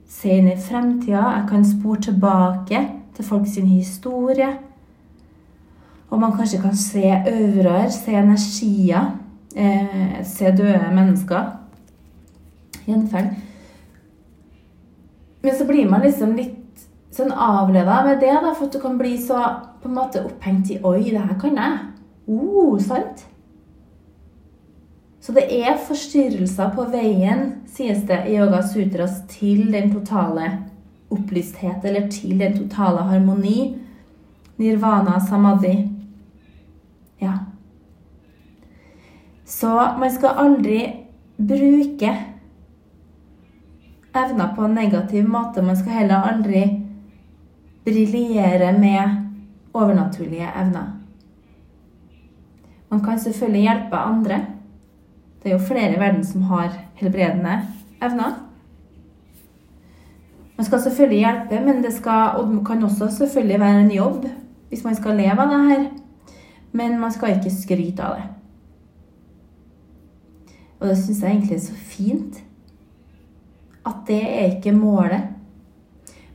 se 0.07 0.37
inn 0.37 0.47
i 0.51 0.57
fremtida. 0.57 1.21
Jeg 1.37 1.45
kan 1.49 1.65
spore 1.65 2.01
tilbake 2.01 2.81
til 3.15 3.25
folks 3.25 3.55
historie. 3.55 4.49
Og 6.09 6.19
man 6.19 6.31
kanskje 6.31 6.61
kan 6.61 6.75
se 6.75 7.03
auraer, 7.11 7.89
se 7.89 8.11
energier, 8.11 9.17
eh, 9.55 10.23
se 10.23 10.45
døde 10.45 10.91
mennesker 10.95 11.43
gjenferd. 12.87 13.35
Men 15.41 15.55
så 15.55 15.67
blir 15.67 15.89
man 15.89 16.01
liksom 16.01 16.35
litt 16.35 16.87
sånn 17.11 17.31
avleda 17.31 18.01
med 18.05 18.19
det, 18.19 18.33
da, 18.33 18.53
for 18.53 18.67
at 18.67 18.73
du 18.73 18.79
kan 18.79 18.97
bli 18.97 19.17
så 19.21 19.41
på 19.81 19.89
en 19.89 19.97
måte 19.97 20.23
opphengt 20.25 20.71
i 20.71 20.79
Oi, 20.83 21.03
det 21.11 21.21
her 21.21 21.39
kan 21.39 21.55
jeg. 21.57 21.77
Oh, 22.27 22.79
sant? 22.79 23.26
Så 25.27 25.33
det 25.35 25.49
er 25.51 25.73
forstyrrelser 25.83 26.69
på 26.71 26.85
veien, 26.87 27.41
sies 27.67 28.05
det 28.07 28.21
i 28.29 28.37
Yoga 28.37 28.61
Sutras, 28.63 29.17
til 29.27 29.65
den 29.73 29.89
totale 29.91 30.45
opplysthet, 31.11 31.83
eller 31.83 32.07
til 32.07 32.37
den 32.39 32.55
totale 32.55 33.03
harmoni. 33.09 33.75
Nirvana 34.55 35.19
samadhi. 35.19 35.73
Ja. 37.19 37.33
Så 39.43 39.75
man 39.99 40.15
skal 40.15 40.39
aldri 40.45 40.79
bruke 41.35 42.15
evner 44.15 44.55
på 44.55 44.63
en 44.63 44.79
negativ 44.79 45.27
måte. 45.27 45.61
Man 45.61 45.75
skal 45.75 46.05
heller 46.05 46.31
aldri 46.31 46.65
briljere 47.83 48.71
med 48.79 49.73
overnaturlige 49.73 50.55
evner. 50.55 50.93
Man 52.89 53.03
kan 53.03 53.19
selvfølgelig 53.19 53.67
hjelpe 53.67 54.07
andre. 54.07 54.45
Det 55.47 55.53
er 55.53 55.59
jo 55.61 55.65
flere 55.65 55.93
i 55.95 55.99
verden 55.99 56.25
som 56.27 56.41
har 56.49 56.73
helbredende 56.99 57.61
evner. 58.03 58.33
Man 60.57 60.65
skal 60.65 60.81
selvfølgelig 60.81 61.19
hjelpe, 61.19 61.59
men 61.65 61.79
det 61.83 61.93
skal, 61.93 62.35
og 62.35 62.65
kan 62.67 62.83
også 62.83 63.07
selvfølgelig 63.17 63.59
være 63.59 63.81
en 63.81 63.91
jobb 63.91 64.25
hvis 64.67 64.83
man 64.83 64.95
skal 64.95 65.15
leve 65.15 65.39
av 65.39 65.53
det 65.53 65.61
her. 65.69 65.85
Men 66.71 66.99
man 66.99 67.15
skal 67.15 67.37
ikke 67.37 67.55
skryte 67.55 68.03
av 68.03 68.17
det. 68.17 68.27
Og 70.79 70.87
det 70.87 70.97
syns 70.97 71.23
jeg 71.23 71.31
egentlig 71.31 71.55
er 71.55 71.65
så 71.69 71.79
fint 71.95 72.43
at 73.87 74.03
det 74.11 74.21
er 74.27 74.51
ikke 74.51 74.75
målet. 74.75 75.31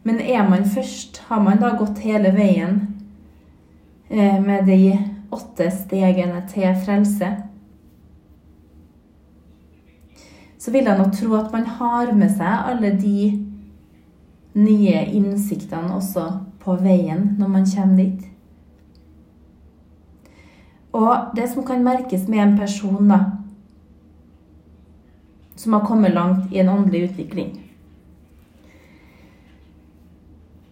Men 0.02 0.20
er 0.20 0.48
man 0.48 0.64
først, 0.64 1.20
har 1.28 1.42
man 1.42 1.60
da 1.60 1.76
gått 1.76 2.00
hele 2.00 2.32
veien 2.32 2.80
eh, 4.08 4.40
med 4.40 4.64
de 4.64 4.98
åtte 5.32 5.68
stegene 5.84 6.46
til 6.48 6.72
frelse, 6.86 7.34
så 10.62 10.70
vil 10.70 10.86
jeg 10.86 10.98
nok 10.98 11.14
tro 11.18 11.34
at 11.34 11.52
man 11.52 11.64
har 11.66 12.12
med 12.14 12.30
seg 12.30 12.68
alle 12.70 12.92
de 12.94 13.30
nye 14.54 14.98
innsiktene 15.10 15.96
også 15.96 16.26
på 16.62 16.76
veien 16.78 17.32
når 17.38 17.48
man 17.50 17.64
kommer 17.66 17.96
dit. 17.98 18.28
Og 20.92 21.32
det 21.36 21.48
som 21.50 21.64
kan 21.66 21.82
merkes 21.82 22.28
med 22.28 22.38
en 22.44 22.58
person, 22.58 23.08
da, 23.08 23.18
som 25.56 25.72
har 25.72 25.86
kommet 25.86 26.14
langt 26.14 26.52
i 26.52 26.60
en 26.60 26.68
åndelig 26.68 27.08
utvikling. 27.08 27.56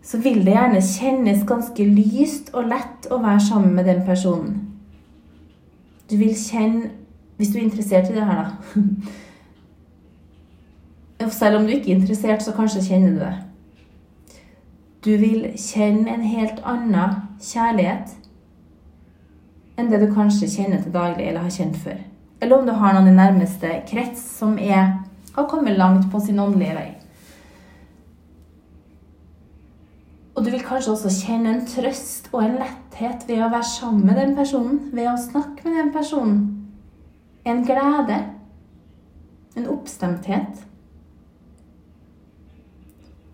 Så 0.03 0.21
vil 0.23 0.45
det 0.45 0.55
gjerne 0.55 0.83
kjennes 0.83 1.43
ganske 1.49 1.85
lyst 1.87 2.53
og 2.55 2.71
lett 2.71 3.11
å 3.11 3.19
være 3.23 3.41
sammen 3.49 3.75
med 3.75 3.91
den 3.91 4.05
personen. 4.07 4.55
Du 6.11 6.17
vil 6.17 6.35
kjenne 6.37 6.97
Hvis 7.41 7.55
du 7.55 7.57
er 7.57 7.63
interessert 7.63 8.11
i 8.11 8.13
det 8.13 8.25
her, 8.29 8.51
da. 8.51 8.81
Selv 11.29 11.59
om 11.59 11.67
du 11.67 11.75
ikke 11.75 11.91
er 11.93 11.99
interessert, 11.99 12.43
så 12.43 12.55
kanskje 12.57 12.85
kjenner 12.87 13.11
du 13.13 13.19
det. 13.21 13.35
Du 15.05 15.11
vil 15.21 15.51
kjenne 15.57 16.13
en 16.13 16.25
helt 16.25 16.61
annen 16.65 17.21
kjærlighet 17.41 18.17
enn 19.81 19.89
det 19.89 20.01
du 20.03 20.11
kanskje 20.13 20.49
kjenner 20.49 20.83
til 20.83 20.93
daglig 20.93 21.29
eller 21.29 21.47
har 21.47 21.55
kjent 21.55 21.77
før. 21.81 22.01
Eller 22.41 22.59
om 22.59 22.67
du 22.67 22.73
har 22.77 22.97
noen 22.97 23.09
i 23.09 23.17
nærmeste 23.17 23.71
krets 23.89 24.23
som 24.39 24.59
er, 24.61 24.99
har 25.37 25.49
kommet 25.49 25.79
langt 25.79 26.11
på 26.13 26.21
sin 26.21 26.41
åndelige 26.41 26.77
vei. 26.77 26.89
Og 30.37 30.45
du 30.45 30.51
vil 30.53 30.65
kanskje 30.65 30.95
også 30.95 31.13
kjenne 31.13 31.53
en 31.53 31.67
trøst 31.69 32.31
og 32.33 32.45
en 32.45 32.59
letthet 32.61 33.27
ved 33.29 33.43
å 33.45 33.51
være 33.53 33.73
sammen 33.73 34.07
med 34.09 34.17
den 34.21 34.37
personen, 34.37 34.79
ved 34.93 35.11
å 35.11 35.19
snakke 35.21 35.67
med 35.67 35.77
den 35.77 35.93
personen. 35.93 36.39
En 37.45 37.65
glede. 37.65 38.23
En 39.57 39.69
oppstemthet. 39.69 40.70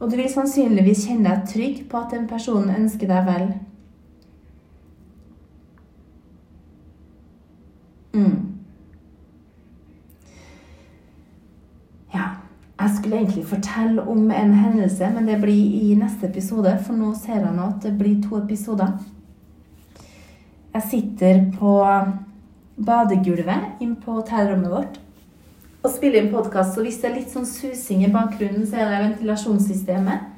Og 0.01 0.11
du 0.11 0.17
vil 0.19 0.29
sannsynligvis 0.29 1.07
kjenne 1.09 1.31
deg 1.31 1.47
trygg 1.49 1.79
på 1.91 2.01
at 2.03 2.13
den 2.13 2.27
personen 2.29 2.75
ønsker 2.75 3.09
deg 3.09 3.25
vel. 3.29 3.47
Mm. 8.17 8.37
Ja. 12.13 12.29
Jeg 12.77 12.93
skulle 12.99 13.23
egentlig 13.23 13.47
fortelle 13.49 14.05
om 14.05 14.31
en 14.31 14.53
hendelse, 14.53 15.09
men 15.15 15.29
det 15.29 15.41
blir 15.41 15.81
i 15.81 15.97
neste 15.97 16.29
episode. 16.29 16.77
For 16.85 16.97
nå 16.97 17.15
ser 17.17 17.41
jeg 17.41 17.57
nå 17.57 17.71
at 17.71 17.81
det 17.89 17.97
blir 17.97 18.21
to 18.25 18.37
episoder. 18.43 18.99
Jeg 20.77 20.89
sitter 20.91 21.41
på 21.57 21.73
badegulvet 22.77 23.81
inn 23.81 23.97
på 23.97 24.19
hotellrommet 24.19 24.69
vårt 24.69 25.01
og 25.83 25.93
spille 25.93 26.21
inn 26.21 26.33
podkast. 26.33 26.75
Så 26.75 26.85
hvis 26.85 26.99
det 27.03 27.11
er 27.11 27.19
litt 27.19 27.33
sånn 27.33 27.47
susing 27.49 28.05
i 28.07 28.13
bakgrunnen, 28.13 28.67
så 28.69 28.81
er 28.81 28.91
det 28.91 29.03
ventilasjonssystemet. 29.05 30.33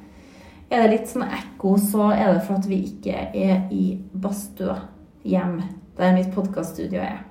Er 0.69 0.83
det 0.83 0.91
litt 0.91 1.09
sånn 1.09 1.25
ekko, 1.25 1.73
så 1.81 2.11
er 2.13 2.35
det 2.35 2.43
for 2.45 2.59
at 2.59 2.67
vi 2.69 2.83
ikke 2.91 3.15
er 3.33 3.65
i 3.73 3.95
badstua 4.13 4.77
hjemme, 5.25 5.65
der 5.97 6.13
mitt 6.13 6.29
podkaststudio 6.35 7.01
er. 7.01 7.23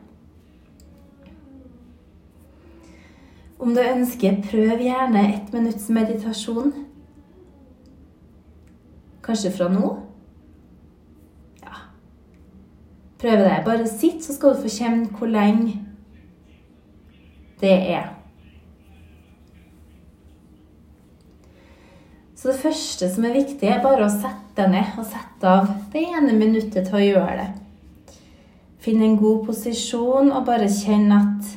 Om 3.58 3.74
du 3.74 3.80
ønsker, 3.82 4.40
prøv 4.50 4.82
gjerne 4.82 5.22
ett 5.32 5.54
minutts 5.54 5.88
meditasjon. 5.90 6.72
Kanskje 9.26 9.50
fra 9.54 9.66
nå? 9.70 9.88
Ja. 11.62 11.80
Prøv 13.18 13.42
det. 13.42 13.56
Bare 13.66 13.90
sitt, 13.90 14.22
så 14.24 14.34
skal 14.34 14.54
du 14.54 14.62
få 14.62 14.70
kjenne 14.72 15.10
hvor 15.18 15.30
lenge 15.30 15.87
det 17.60 17.74
er. 17.94 18.08
Så 22.38 22.52
det 22.52 22.60
første 22.62 23.08
som 23.10 23.24
er 23.26 23.34
viktig, 23.34 23.66
er 23.66 23.82
bare 23.82 24.06
å 24.06 24.12
sette 24.12 24.54
deg 24.58 24.70
ned 24.74 24.98
og 24.98 25.06
sette 25.10 25.48
av 25.50 25.72
det 25.92 26.04
ene 26.06 26.36
minuttet 26.38 26.86
til 26.86 26.98
å 26.98 27.02
gjøre 27.02 27.38
det. 27.40 27.48
Finn 28.82 29.02
en 29.02 29.18
god 29.18 29.42
posisjon 29.48 30.30
og 30.30 30.46
bare 30.46 30.68
kjenn 30.70 31.10
at 31.14 31.56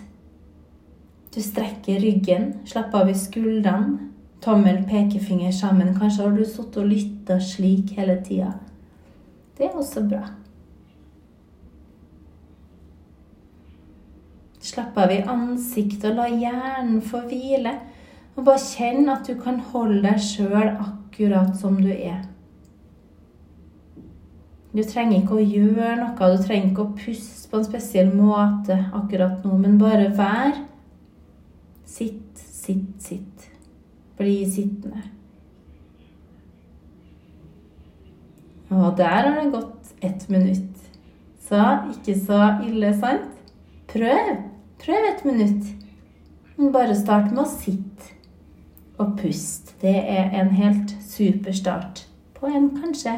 du 1.32 1.40
strekker 1.40 2.02
ryggen, 2.02 2.50
slapper 2.68 3.06
av 3.06 3.14
i 3.14 3.16
skuldrene. 3.16 4.10
Tommel, 4.42 4.82
pekefinger 4.90 5.54
sammen. 5.54 5.94
Kanskje 5.94 6.26
har 6.26 6.34
du 6.34 6.42
sittet 6.42 6.82
og 6.82 6.90
lytta 6.90 7.38
slik 7.46 7.94
hele 7.94 8.18
tida. 8.26 8.56
Det 9.58 9.70
er 9.70 9.78
også 9.78 10.02
bra. 10.10 10.26
Slapp 14.62 14.98
av 15.02 15.12
i 15.14 15.22
ansiktet 15.26 16.12
og 16.12 16.20
la 16.20 16.28
hjernen 16.30 17.00
få 17.02 17.24
hvile. 17.26 17.74
Og 18.38 18.46
bare 18.48 18.62
kjenn 18.62 19.10
at 19.12 19.28
du 19.28 19.36
kan 19.42 19.58
holde 19.72 20.04
deg 20.06 20.22
sjøl 20.22 20.70
akkurat 20.70 21.56
som 21.60 21.80
du 21.82 21.90
er. 21.92 22.22
Du 24.72 24.84
trenger 24.88 25.18
ikke 25.18 25.36
å 25.36 25.44
gjøre 25.44 25.98
noe, 26.00 26.28
du 26.32 26.44
trenger 26.46 26.70
ikke 26.70 26.86
å 26.86 26.94
puste 26.96 27.50
på 27.52 27.60
en 27.60 27.66
spesiell 27.68 28.12
måte 28.16 28.78
akkurat 28.96 29.42
nå, 29.44 29.58
men 29.60 29.76
bare 29.82 30.08
vær. 30.16 30.62
Sitt, 31.84 32.40
sitt, 32.40 32.94
sitt. 33.04 33.50
Bli 34.16 34.38
sittende. 34.48 35.04
Og 38.72 38.96
der 38.96 39.28
har 39.28 39.36
det 39.36 39.52
gått 39.52 39.92
ett 40.00 40.30
minutt. 40.30 40.78
Så 41.44 41.60
ikke 41.92 42.16
så 42.16 42.40
ille, 42.64 42.94
sant? 42.96 43.28
Prøv. 43.92 44.51
Prøv 44.82 44.96
et 44.96 45.26
minutt. 45.26 45.66
Bare 46.74 46.96
start 46.98 47.30
med 47.30 47.44
å 47.44 47.50
sitte 47.50 48.16
og 49.02 49.14
puste. 49.20 49.76
Det 49.82 49.94
er 49.94 50.34
en 50.42 50.50
helt 50.58 50.94
super 51.06 51.54
start 51.54 52.06
på 52.38 52.50
en 52.50 52.72
kanskje 52.78 53.14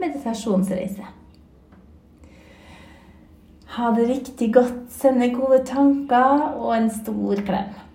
meditasjonsreise. 0.00 1.04
Ha 3.76 3.90
det 3.96 4.08
riktig 4.08 4.48
godt, 4.54 4.88
sende 4.92 5.28
gode 5.34 5.60
tanker 5.68 6.48
og 6.56 6.72
en 6.78 6.90
stor 6.90 7.44
klem. 7.46 7.80